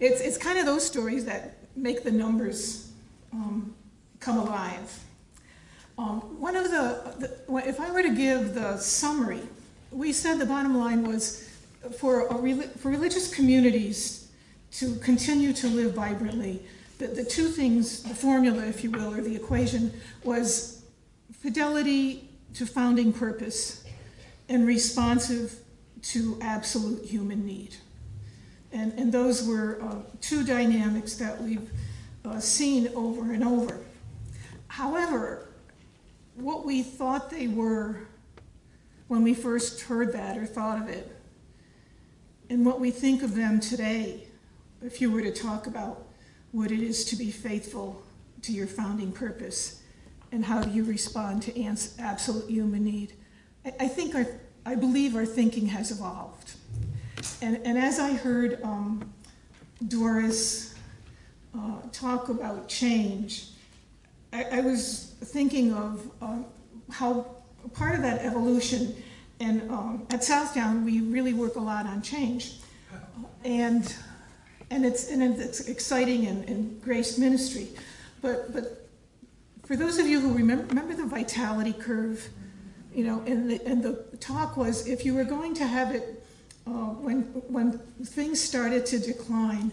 it's, 0.00 0.20
it's 0.20 0.38
kind 0.38 0.58
of 0.58 0.66
those 0.66 0.84
stories 0.84 1.24
that 1.26 1.58
make 1.76 2.02
the 2.02 2.10
numbers 2.10 2.90
um, 3.32 3.74
come 4.18 4.38
alive. 4.38 5.04
Um, 5.98 6.20
one 6.40 6.56
of 6.56 6.70
the, 6.70 7.14
the, 7.18 7.68
if 7.68 7.78
I 7.78 7.90
were 7.90 8.02
to 8.02 8.14
give 8.14 8.54
the 8.54 8.78
summary, 8.78 9.42
we 9.92 10.12
said 10.12 10.38
the 10.38 10.46
bottom 10.46 10.76
line 10.76 11.06
was 11.06 11.48
for, 11.98 12.26
a, 12.26 12.62
for 12.78 12.90
religious 12.90 13.32
communities 13.32 14.28
to 14.72 14.96
continue 14.96 15.52
to 15.52 15.68
live 15.68 15.94
vibrantly, 15.94 16.62
the, 16.98 17.08
the 17.08 17.24
two 17.24 17.48
things, 17.48 18.02
the 18.02 18.14
formula, 18.14 18.64
if 18.66 18.84
you 18.84 18.90
will, 18.90 19.14
or 19.14 19.20
the 19.20 19.34
equation, 19.34 19.92
was 20.22 20.82
fidelity 21.32 22.28
to 22.54 22.66
founding 22.66 23.12
purpose 23.12 23.84
and 24.48 24.66
responsive 24.66 25.58
to 26.02 26.38
absolute 26.40 27.04
human 27.04 27.44
need. 27.44 27.76
And, 28.72 28.92
and 28.94 29.12
those 29.12 29.46
were 29.46 29.78
uh, 29.82 29.96
two 30.20 30.44
dynamics 30.44 31.14
that 31.16 31.40
we've 31.42 31.70
uh, 32.24 32.38
seen 32.38 32.88
over 32.94 33.32
and 33.32 33.42
over. 33.42 33.80
However, 34.68 35.48
what 36.36 36.64
we 36.64 36.82
thought 36.82 37.30
they 37.30 37.48
were 37.48 38.00
when 39.08 39.22
we 39.22 39.34
first 39.34 39.80
heard 39.82 40.12
that 40.12 40.38
or 40.38 40.46
thought 40.46 40.80
of 40.80 40.88
it 40.88 41.20
and 42.50 42.66
what 42.66 42.80
we 42.80 42.90
think 42.90 43.22
of 43.22 43.36
them 43.36 43.60
today, 43.60 44.26
if 44.82 45.00
you 45.00 45.10
were 45.10 45.22
to 45.22 45.32
talk 45.32 45.68
about 45.68 46.02
what 46.50 46.72
it 46.72 46.80
is 46.80 47.04
to 47.04 47.16
be 47.16 47.30
faithful 47.30 48.02
to 48.42 48.52
your 48.52 48.66
founding 48.66 49.12
purpose 49.12 49.82
and 50.32 50.44
how 50.44 50.60
do 50.60 50.70
you 50.70 50.82
respond 50.84 51.42
to 51.42 51.64
absolute 52.00 52.50
human 52.50 52.84
need. 52.84 53.12
I 53.78 53.86
think 53.86 54.14
our, 54.16 54.26
I 54.66 54.74
believe 54.74 55.14
our 55.14 55.26
thinking 55.26 55.66
has 55.66 55.92
evolved. 55.92 56.54
And, 57.42 57.60
and 57.64 57.78
as 57.78 57.98
I 57.98 58.12
heard 58.12 58.62
um, 58.62 59.12
Doris 59.88 60.74
uh, 61.56 61.78
talk 61.92 62.28
about 62.28 62.68
change, 62.68 63.48
I, 64.32 64.44
I 64.44 64.60
was 64.60 65.14
thinking 65.24 65.72
of 65.72 66.10
uh, 66.20 66.38
how 66.90 67.26
part 67.72 67.94
of 67.94 68.02
that 68.02 68.22
evolution 68.24 68.94
and 69.40 69.70
um, 69.70 70.06
at 70.10 70.22
Southdown, 70.22 70.84
we 70.84 71.00
really 71.00 71.32
work 71.32 71.56
a 71.56 71.60
lot 71.60 71.86
on 71.86 72.02
change. 72.02 72.56
And, 73.42 73.94
and, 74.70 74.84
it's, 74.84 75.10
and 75.10 75.22
it's 75.22 75.60
exciting 75.60 76.26
and, 76.26 76.46
and 76.46 76.82
grace 76.82 77.16
ministry. 77.16 77.68
But, 78.20 78.52
but 78.52 78.86
for 79.64 79.76
those 79.76 79.98
of 79.98 80.06
you 80.06 80.20
who 80.20 80.34
remember, 80.34 80.64
remember 80.66 80.94
the 80.94 81.06
vitality 81.06 81.72
curve 81.72 82.28
you 82.94 83.04
know, 83.04 83.22
and 83.26 83.50
the, 83.50 83.64
and 83.66 83.82
the 83.82 84.04
talk 84.18 84.56
was 84.56 84.86
if 84.88 85.04
you 85.04 85.14
were 85.14 85.24
going 85.24 85.54
to 85.54 85.66
have 85.66 85.94
it 85.94 86.19
uh, 86.70 86.94
when 87.02 87.22
when 87.48 87.78
things 88.04 88.40
started 88.40 88.86
to 88.86 88.98
decline, 88.98 89.72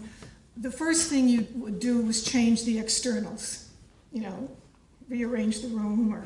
the 0.56 0.70
first 0.70 1.08
thing 1.08 1.28
you 1.28 1.46
would 1.54 1.78
do 1.78 2.00
was 2.02 2.24
change 2.24 2.64
the 2.64 2.78
externals, 2.78 3.68
you 4.12 4.22
know, 4.22 4.50
rearrange 5.08 5.60
the 5.60 5.68
room 5.68 6.12
or 6.12 6.24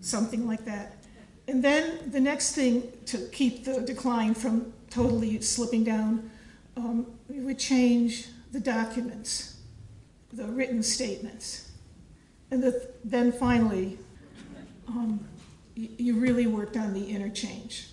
something 0.00 0.46
like 0.46 0.64
that. 0.64 0.96
And 1.48 1.62
then 1.62 2.10
the 2.10 2.20
next 2.20 2.54
thing 2.54 2.92
to 3.06 3.18
keep 3.32 3.64
the 3.64 3.80
decline 3.80 4.34
from 4.34 4.72
totally 4.90 5.40
slipping 5.40 5.82
down, 5.82 6.30
um, 6.76 7.06
we 7.28 7.40
would 7.40 7.58
change 7.58 8.28
the 8.52 8.60
documents, 8.60 9.58
the 10.32 10.44
written 10.44 10.82
statements. 10.82 11.72
And 12.52 12.62
the, 12.62 12.88
then 13.04 13.32
finally, 13.32 13.98
um, 14.86 15.26
you 15.74 16.20
really 16.20 16.46
worked 16.46 16.76
on 16.76 16.92
the 16.92 17.10
interchange. 17.10 17.88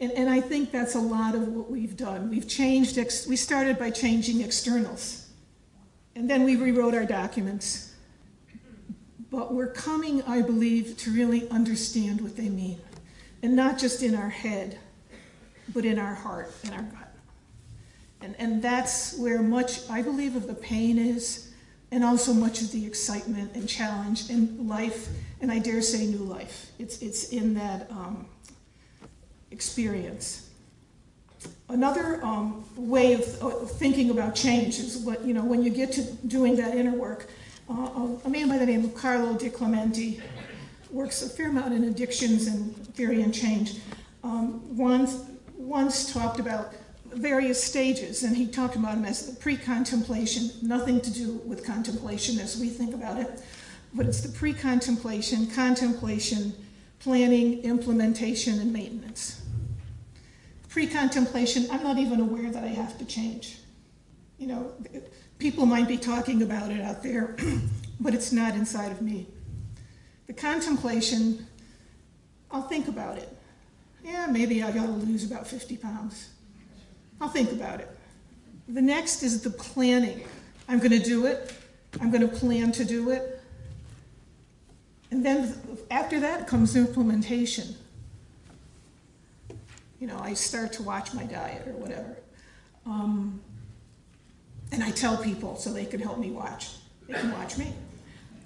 And, 0.00 0.10
and 0.12 0.30
I 0.30 0.40
think 0.40 0.72
that's 0.72 0.94
a 0.94 1.00
lot 1.00 1.34
of 1.34 1.48
what 1.48 1.70
we've 1.70 1.96
done. 1.96 2.30
We've 2.30 2.48
changed, 2.48 2.96
we 3.28 3.36
started 3.36 3.78
by 3.78 3.90
changing 3.90 4.40
externals. 4.40 5.28
And 6.16 6.28
then 6.28 6.42
we 6.42 6.56
rewrote 6.56 6.94
our 6.94 7.04
documents. 7.04 7.94
But 9.30 9.52
we're 9.52 9.72
coming, 9.72 10.22
I 10.22 10.42
believe, 10.42 10.96
to 10.98 11.12
really 11.12 11.48
understand 11.50 12.20
what 12.20 12.36
they 12.36 12.48
mean. 12.48 12.80
And 13.42 13.54
not 13.54 13.78
just 13.78 14.02
in 14.02 14.14
our 14.14 14.30
head, 14.30 14.78
but 15.72 15.84
in 15.84 15.98
our 15.98 16.14
heart 16.14 16.52
and 16.64 16.74
our 16.74 16.82
gut. 16.82 17.14
And, 18.22 18.34
and 18.38 18.62
that's 18.62 19.16
where 19.18 19.40
much, 19.40 19.88
I 19.88 20.02
believe, 20.02 20.34
of 20.34 20.46
the 20.46 20.54
pain 20.54 20.98
is, 20.98 21.52
and 21.92 22.04
also 22.04 22.32
much 22.32 22.60
of 22.60 22.72
the 22.72 22.86
excitement 22.86 23.54
and 23.54 23.68
challenge 23.68 24.30
and 24.30 24.68
life, 24.68 25.08
and 25.40 25.50
I 25.50 25.58
dare 25.58 25.82
say 25.82 26.06
new 26.06 26.18
life. 26.18 26.70
It's, 26.78 27.00
it's 27.02 27.30
in 27.30 27.54
that 27.54 27.90
um, 27.90 28.26
experience. 29.50 30.50
Another 31.68 32.22
um, 32.24 32.64
way 32.76 33.14
of, 33.14 33.70
thinking 33.72 34.10
about 34.10 34.34
change 34.34 34.78
is 34.78 34.98
what, 34.98 35.24
you 35.24 35.32
know, 35.32 35.44
when 35.44 35.62
you 35.62 35.70
get 35.70 35.92
to 35.92 36.02
doing 36.26 36.56
that 36.56 36.74
inner 36.74 36.92
work, 36.92 37.28
uh, 37.68 38.08
a 38.24 38.28
man 38.28 38.48
by 38.48 38.58
the 38.58 38.66
name 38.66 38.84
of 38.84 38.94
Carlo 38.94 39.34
DiClemente 39.34 40.20
works 40.90 41.22
a 41.22 41.28
fair 41.28 41.48
amount 41.48 41.72
in 41.72 41.84
addictions 41.84 42.48
and 42.48 42.76
theory 42.94 43.22
and 43.22 43.32
change. 43.32 43.78
Um, 44.24 44.76
once, 44.76 45.24
once 45.56 46.12
talked 46.12 46.40
about 46.40 46.74
various 47.12 47.62
stages, 47.62 48.24
and 48.24 48.36
he 48.36 48.46
talked 48.46 48.76
about 48.76 48.96
them 48.96 49.04
as 49.04 49.26
the 49.26 49.36
pre-contemplation, 49.36 50.50
nothing 50.62 51.00
to 51.00 51.10
do 51.12 51.34
with 51.46 51.64
contemplation 51.64 52.38
as 52.40 52.58
we 52.58 52.68
think 52.68 52.94
about 52.94 53.18
it, 53.18 53.42
but 53.94 54.06
it's 54.06 54.20
the 54.20 54.28
pre-contemplation, 54.28 55.46
contemplation, 55.48 56.52
planning, 57.00 57.62
implementation, 57.62 58.60
and 58.60 58.72
maintenance. 58.72 59.42
Pre-contemplation, 60.68 61.66
I'm 61.72 61.82
not 61.82 61.98
even 61.98 62.20
aware 62.20 62.50
that 62.50 62.62
I 62.62 62.68
have 62.68 62.96
to 62.98 63.04
change. 63.04 63.58
You 64.38 64.46
know, 64.46 64.72
people 65.38 65.66
might 65.66 65.88
be 65.88 65.96
talking 65.96 66.42
about 66.42 66.70
it 66.70 66.80
out 66.80 67.02
there, 67.02 67.36
but 68.00 68.14
it's 68.14 68.32
not 68.32 68.54
inside 68.54 68.92
of 68.92 69.02
me. 69.02 69.26
The 70.28 70.34
contemplation, 70.34 71.46
I'll 72.50 72.62
think 72.62 72.86
about 72.86 73.18
it. 73.18 73.36
Yeah, 74.04 74.26
maybe 74.26 74.62
I 74.62 74.70
gotta 74.70 74.92
lose 74.92 75.24
about 75.24 75.46
50 75.46 75.76
pounds. 75.78 76.30
I'll 77.20 77.28
think 77.28 77.50
about 77.52 77.80
it. 77.80 77.90
The 78.68 78.80
next 78.80 79.22
is 79.22 79.42
the 79.42 79.50
planning. 79.50 80.24
I'm 80.68 80.78
gonna 80.78 81.00
do 81.00 81.26
it. 81.26 81.52
I'm 82.00 82.10
gonna 82.10 82.28
plan 82.28 82.70
to 82.72 82.84
do 82.84 83.10
it. 83.10 83.39
And 85.10 85.24
then 85.24 85.54
after 85.90 86.20
that 86.20 86.46
comes 86.46 86.76
implementation. 86.76 87.74
You 89.98 90.06
know, 90.06 90.18
I 90.18 90.34
start 90.34 90.72
to 90.74 90.82
watch 90.82 91.12
my 91.12 91.24
diet 91.24 91.66
or 91.66 91.72
whatever. 91.72 92.16
Um, 92.86 93.40
and 94.72 94.82
I 94.82 94.90
tell 94.90 95.16
people 95.16 95.56
so 95.56 95.72
they 95.72 95.84
can 95.84 96.00
help 96.00 96.18
me 96.18 96.30
watch. 96.30 96.70
They 97.06 97.14
can 97.14 97.32
watch 97.32 97.58
me. 97.58 97.72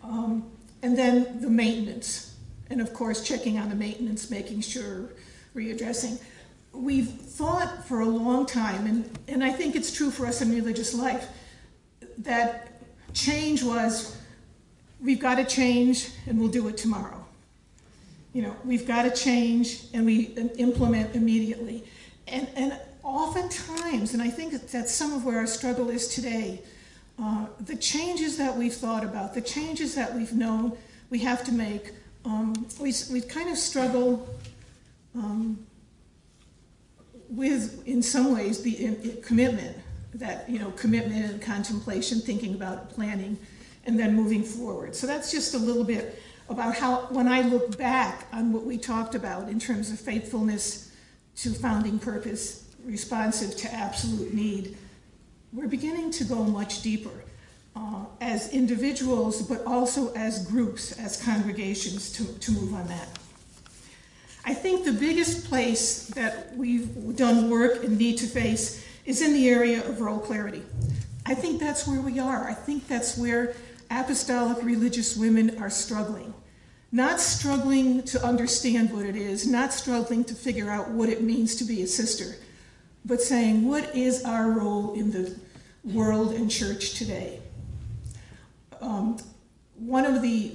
Um, 0.03 0.51
and 0.83 0.97
then 0.97 1.41
the 1.41 1.51
maintenance. 1.51 2.35
And 2.71 2.81
of 2.81 2.93
course, 2.93 3.23
checking 3.23 3.59
on 3.59 3.69
the 3.69 3.75
maintenance, 3.75 4.31
making 4.31 4.63
sure, 4.63 5.11
readdressing. 5.55 6.21
We've 6.73 7.09
thought 7.09 7.87
for 7.87 8.01
a 8.01 8.09
long 8.09 8.47
time, 8.47 8.87
and, 8.87 9.19
and 9.29 9.45
I 9.45 9.53
think 9.53 9.77
it's 9.77 9.93
true 9.93 10.11
for 10.11 10.27
us 10.27 10.41
in 10.41 10.51
religious 10.51 10.93
life, 10.93 11.29
that 12.19 12.83
change 13.13 13.63
was 13.63 14.17
we've 15.05 15.21
got 15.21 15.37
to 15.37 15.45
change 15.45 16.11
and 16.27 16.41
we'll 16.41 16.49
do 16.49 16.67
it 16.69 16.79
tomorrow. 16.79 17.25
You 18.33 18.43
know, 18.43 18.57
we've 18.65 18.87
got 18.87 19.03
to 19.03 19.11
change 19.11 19.85
and 19.93 20.05
we 20.07 20.25
implement 20.57 21.15
immediately. 21.15 21.85
And, 22.27 22.49
and 22.57 22.81
oftentimes, 23.05 24.15
and 24.15 24.23
I 24.23 24.31
think 24.31 24.55
that's 24.71 24.93
some 24.93 25.13
of 25.13 25.25
where 25.25 25.39
our 25.39 25.47
struggle 25.47 25.91
is 25.91 26.09
today, 26.09 26.63
uh, 27.23 27.47
the 27.61 27.77
changes 27.77 28.39
that 28.39 28.57
we've 28.57 28.75
thought 28.75 29.05
about, 29.05 29.35
the 29.35 29.41
changes 29.41 29.95
that 29.95 30.15
we've 30.15 30.33
known 30.33 30.77
we 31.11 31.21
have 31.21 31.45
to 31.45 31.53
make, 31.53 31.93
um, 32.25 32.67
we, 32.81 32.93
we 33.13 33.21
kind 33.21 33.51
of 33.51 33.59
struggle 33.59 34.29
um, 35.15 35.65
with, 37.29 37.87
in 37.87 38.03
some 38.03 38.35
ways, 38.35 38.63
the 38.63 38.85
in, 38.85 38.97
in 38.97 39.23
commitment, 39.23 39.77
that, 40.15 40.49
you 40.49 40.59
know, 40.59 40.71
commitment 40.73 41.25
and 41.25 41.43
contemplation, 41.43 42.21
thinking 42.21 42.55
about 42.55 42.91
planning, 42.91 43.39
and 43.87 43.99
then 43.99 44.15
moving 44.15 44.43
forward. 44.43 44.95
So 44.95 45.07
that's 45.07 45.31
just 45.31 45.55
a 45.55 45.59
little 45.59 45.85
bit 45.85 46.23
about 46.49 46.77
how, 46.77 47.07
when 47.11 47.29
I 47.29 47.43
look 47.43 47.79
back 47.79 48.27
on 48.33 48.53
what 48.53 48.65
we 48.65 48.79
talked 48.79 49.15
about 49.15 49.49
in 49.49 49.59
terms 49.59 49.91
of 49.91 49.99
faithfulness 49.99 50.93
to 51.37 51.51
founding 51.51 51.99
purpose, 51.99 52.69
responsive 52.85 53.57
to 53.57 53.73
absolute 53.73 54.35
need, 54.35 54.77
we're 55.53 55.69
beginning 55.69 56.11
to 56.13 56.25
go 56.25 56.45
much 56.45 56.83
deeper 56.83 57.25
uh, 57.77 58.05
as 58.21 58.53
individuals, 58.53 59.43
but 59.43 59.65
also 59.67 60.13
as 60.15 60.47
groups, 60.47 60.99
as 60.99 61.23
congregations, 61.23 62.13
to, 62.13 62.25
to 62.41 62.53
move 62.53 62.75
on 62.75 62.87
that. 62.89 63.09
I 64.45 64.53
think 64.53 64.85
the 64.85 64.93
biggest 64.93 65.47
place 65.49 66.09
that 66.09 66.55
we've 66.55 67.17
done 67.17 67.49
work 67.49 67.83
and 67.83 67.99
need 67.99 68.19
to 68.19 68.27
face 68.27 68.85
is 69.07 69.23
in 69.23 69.33
the 69.33 69.49
area 69.49 69.87
of 69.89 70.01
role 70.01 70.19
clarity. 70.19 70.63
I 71.25 71.35
think 71.35 71.61
that's 71.61 71.87
where 71.87 72.01
we 72.01 72.19
are. 72.19 72.47
I 72.47 72.53
think 72.53 72.87
that's 72.87 73.17
where 73.17 73.55
apostolic 73.91 74.63
religious 74.65 75.17
women 75.17 75.59
are 75.59 75.71
struggling. 75.71 76.35
Not 76.93 77.21
struggling 77.21 78.03
to 78.05 78.25
understand 78.25 78.93
what 78.93 79.05
it 79.05 79.17
is, 79.17 79.47
not 79.47 79.73
struggling 79.73 80.25
to 80.25 80.35
figure 80.35 80.71
out 80.71 80.91
what 80.91 81.09
it 81.09 81.23
means 81.23 81.57
to 81.57 81.65
be 81.65 81.83
a 81.83 81.87
sister, 81.87 82.37
but 83.05 83.21
saying, 83.21 83.67
what 83.67 83.95
is 83.97 84.25
our 84.25 84.51
role 84.51 84.95
in 84.95 85.11
the 85.11 85.37
world 85.83 86.33
and 86.33 86.51
church 86.51 86.95
today? 86.95 87.41
Um, 88.81 89.19
one 89.77 90.05
of 90.05 90.23
the, 90.23 90.53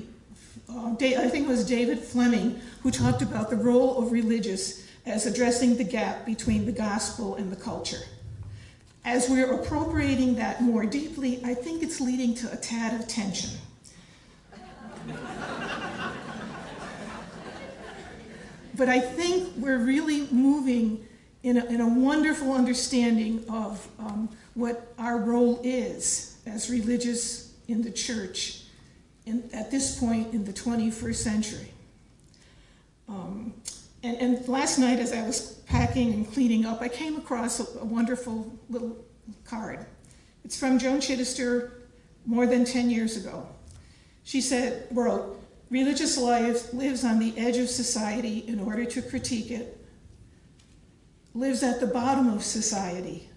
uh, 0.69 0.91
I 0.91 1.29
think 1.29 1.45
it 1.45 1.49
was 1.49 1.65
David 1.65 1.99
Fleming, 1.99 2.59
who 2.83 2.91
talked 2.91 3.21
about 3.21 3.49
the 3.49 3.57
role 3.57 4.01
of 4.01 4.11
religious 4.11 4.87
as 5.05 5.25
addressing 5.25 5.75
the 5.75 5.83
gap 5.83 6.25
between 6.25 6.65
the 6.65 6.71
gospel 6.71 7.35
and 7.35 7.51
the 7.51 7.55
culture. 7.55 8.01
As 9.05 9.29
we're 9.29 9.53
appropriating 9.53 10.35
that 10.35 10.61
more 10.61 10.85
deeply, 10.85 11.41
I 11.43 11.53
think 11.53 11.81
it's 11.83 12.01
leading 12.01 12.35
to 12.35 12.51
a 12.51 12.57
tad 12.57 12.99
of 12.99 13.07
tension. 13.07 13.51
but 18.75 18.89
I 18.89 18.99
think 18.99 19.49
we're 19.57 19.79
really 19.79 20.27
moving 20.31 21.05
in 21.43 21.57
a, 21.57 21.65
in 21.65 21.81
a 21.81 21.87
wonderful 21.87 22.53
understanding 22.53 23.45
of 23.49 23.87
um, 23.99 24.29
what 24.53 24.93
our 24.97 25.17
role 25.17 25.59
is 25.63 26.37
as 26.45 26.69
religious 26.69 27.53
in 27.67 27.81
the 27.81 27.91
church 27.91 28.63
in, 29.25 29.49
at 29.53 29.71
this 29.71 29.99
point 29.99 30.33
in 30.33 30.43
the 30.43 30.53
21st 30.53 31.15
century. 31.15 31.71
And, 34.01 34.17
and, 34.17 34.47
last 34.47 34.79
night, 34.79 34.99
as 34.99 35.11
I 35.11 35.25
was 35.25 35.53
packing 35.65 36.13
and 36.13 36.31
cleaning 36.31 36.65
up, 36.65 36.81
I 36.81 36.87
came 36.87 37.17
across 37.17 37.59
a, 37.59 37.79
a 37.79 37.85
wonderful 37.85 38.51
little 38.69 38.97
card. 39.43 39.85
It's 40.45 40.57
from 40.57 40.79
Joan 40.79 40.99
Chittister 40.99 41.71
more 42.25 42.47
than 42.47 42.63
10 42.63 42.89
years 42.89 43.17
ago. 43.17 43.47
She 44.23 44.41
said, 44.41 44.87
wrote, 44.91 45.41
religious 45.69 46.17
life 46.17 46.73
lives 46.73 47.03
on 47.03 47.19
the 47.19 47.37
edge 47.37 47.57
of 47.57 47.69
society 47.69 48.39
in 48.47 48.59
order 48.59 48.85
to 48.85 49.01
critique 49.01 49.51
it, 49.51 49.77
lives 51.33 51.61
at 51.61 51.79
the 51.79 51.87
bottom 51.87 52.29
of 52.29 52.43
society 52.43 53.29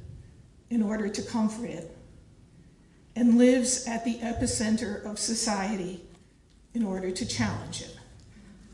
in 0.70 0.82
order 0.82 1.08
to 1.08 1.22
comfort 1.22 1.70
it, 1.70 1.96
and 3.16 3.36
lives 3.36 3.86
at 3.86 4.04
the 4.04 4.14
epicenter 4.18 5.04
of 5.04 5.18
society 5.18 6.00
in 6.74 6.84
order 6.84 7.10
to 7.10 7.26
challenge 7.26 7.82
it. 7.82 7.96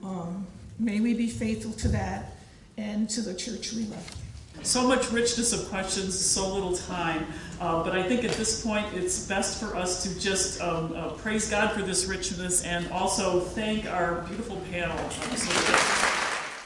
Um, 0.05 0.46
may 0.79 1.01
we 1.01 1.14
be 1.14 1.29
faithful 1.29 1.73
to 1.73 1.88
that 1.88 2.33
and 2.77 3.09
to 3.11 3.21
the 3.21 3.35
church 3.35 3.73
we 3.73 3.85
love. 3.85 4.17
So 4.62 4.87
much 4.87 5.11
richness 5.12 5.53
of 5.53 5.69
questions, 5.69 6.19
so 6.19 6.53
little 6.53 6.77
time. 6.77 7.27
Uh, 7.61 7.83
but 7.85 7.97
I 7.97 8.03
think 8.03 8.25
at 8.25 8.33
this 8.33 8.64
point 8.64 8.87
it's 8.93 9.27
best 9.27 9.61
for 9.61 9.77
us 9.77 10.03
to 10.03 10.21
just 10.21 10.61
um, 10.61 10.93
uh, 10.95 11.11
praise 11.11 11.49
God 11.49 11.73
for 11.73 11.83
this 11.83 12.07
richness 12.07 12.64
and 12.64 12.91
also 12.91 13.41
thank 13.41 13.87
our 13.87 14.23
beautiful 14.23 14.57
panel. 14.71 14.97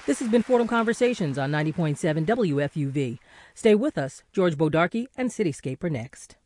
This 0.07 0.19
has 0.19 0.29
been 0.29 0.43
Fordham 0.43 0.69
Conversations 0.69 1.39
on 1.39 1.53
90.7 1.53 2.27
WFUV. 2.27 3.19
Stay 3.55 3.75
with 3.75 3.99
us. 3.99 4.23
George 4.33 4.57
Bodarky 4.57 5.07
and 5.17 5.31
Cityscape 5.31 5.85
are 5.85 5.91
next. 5.91 6.37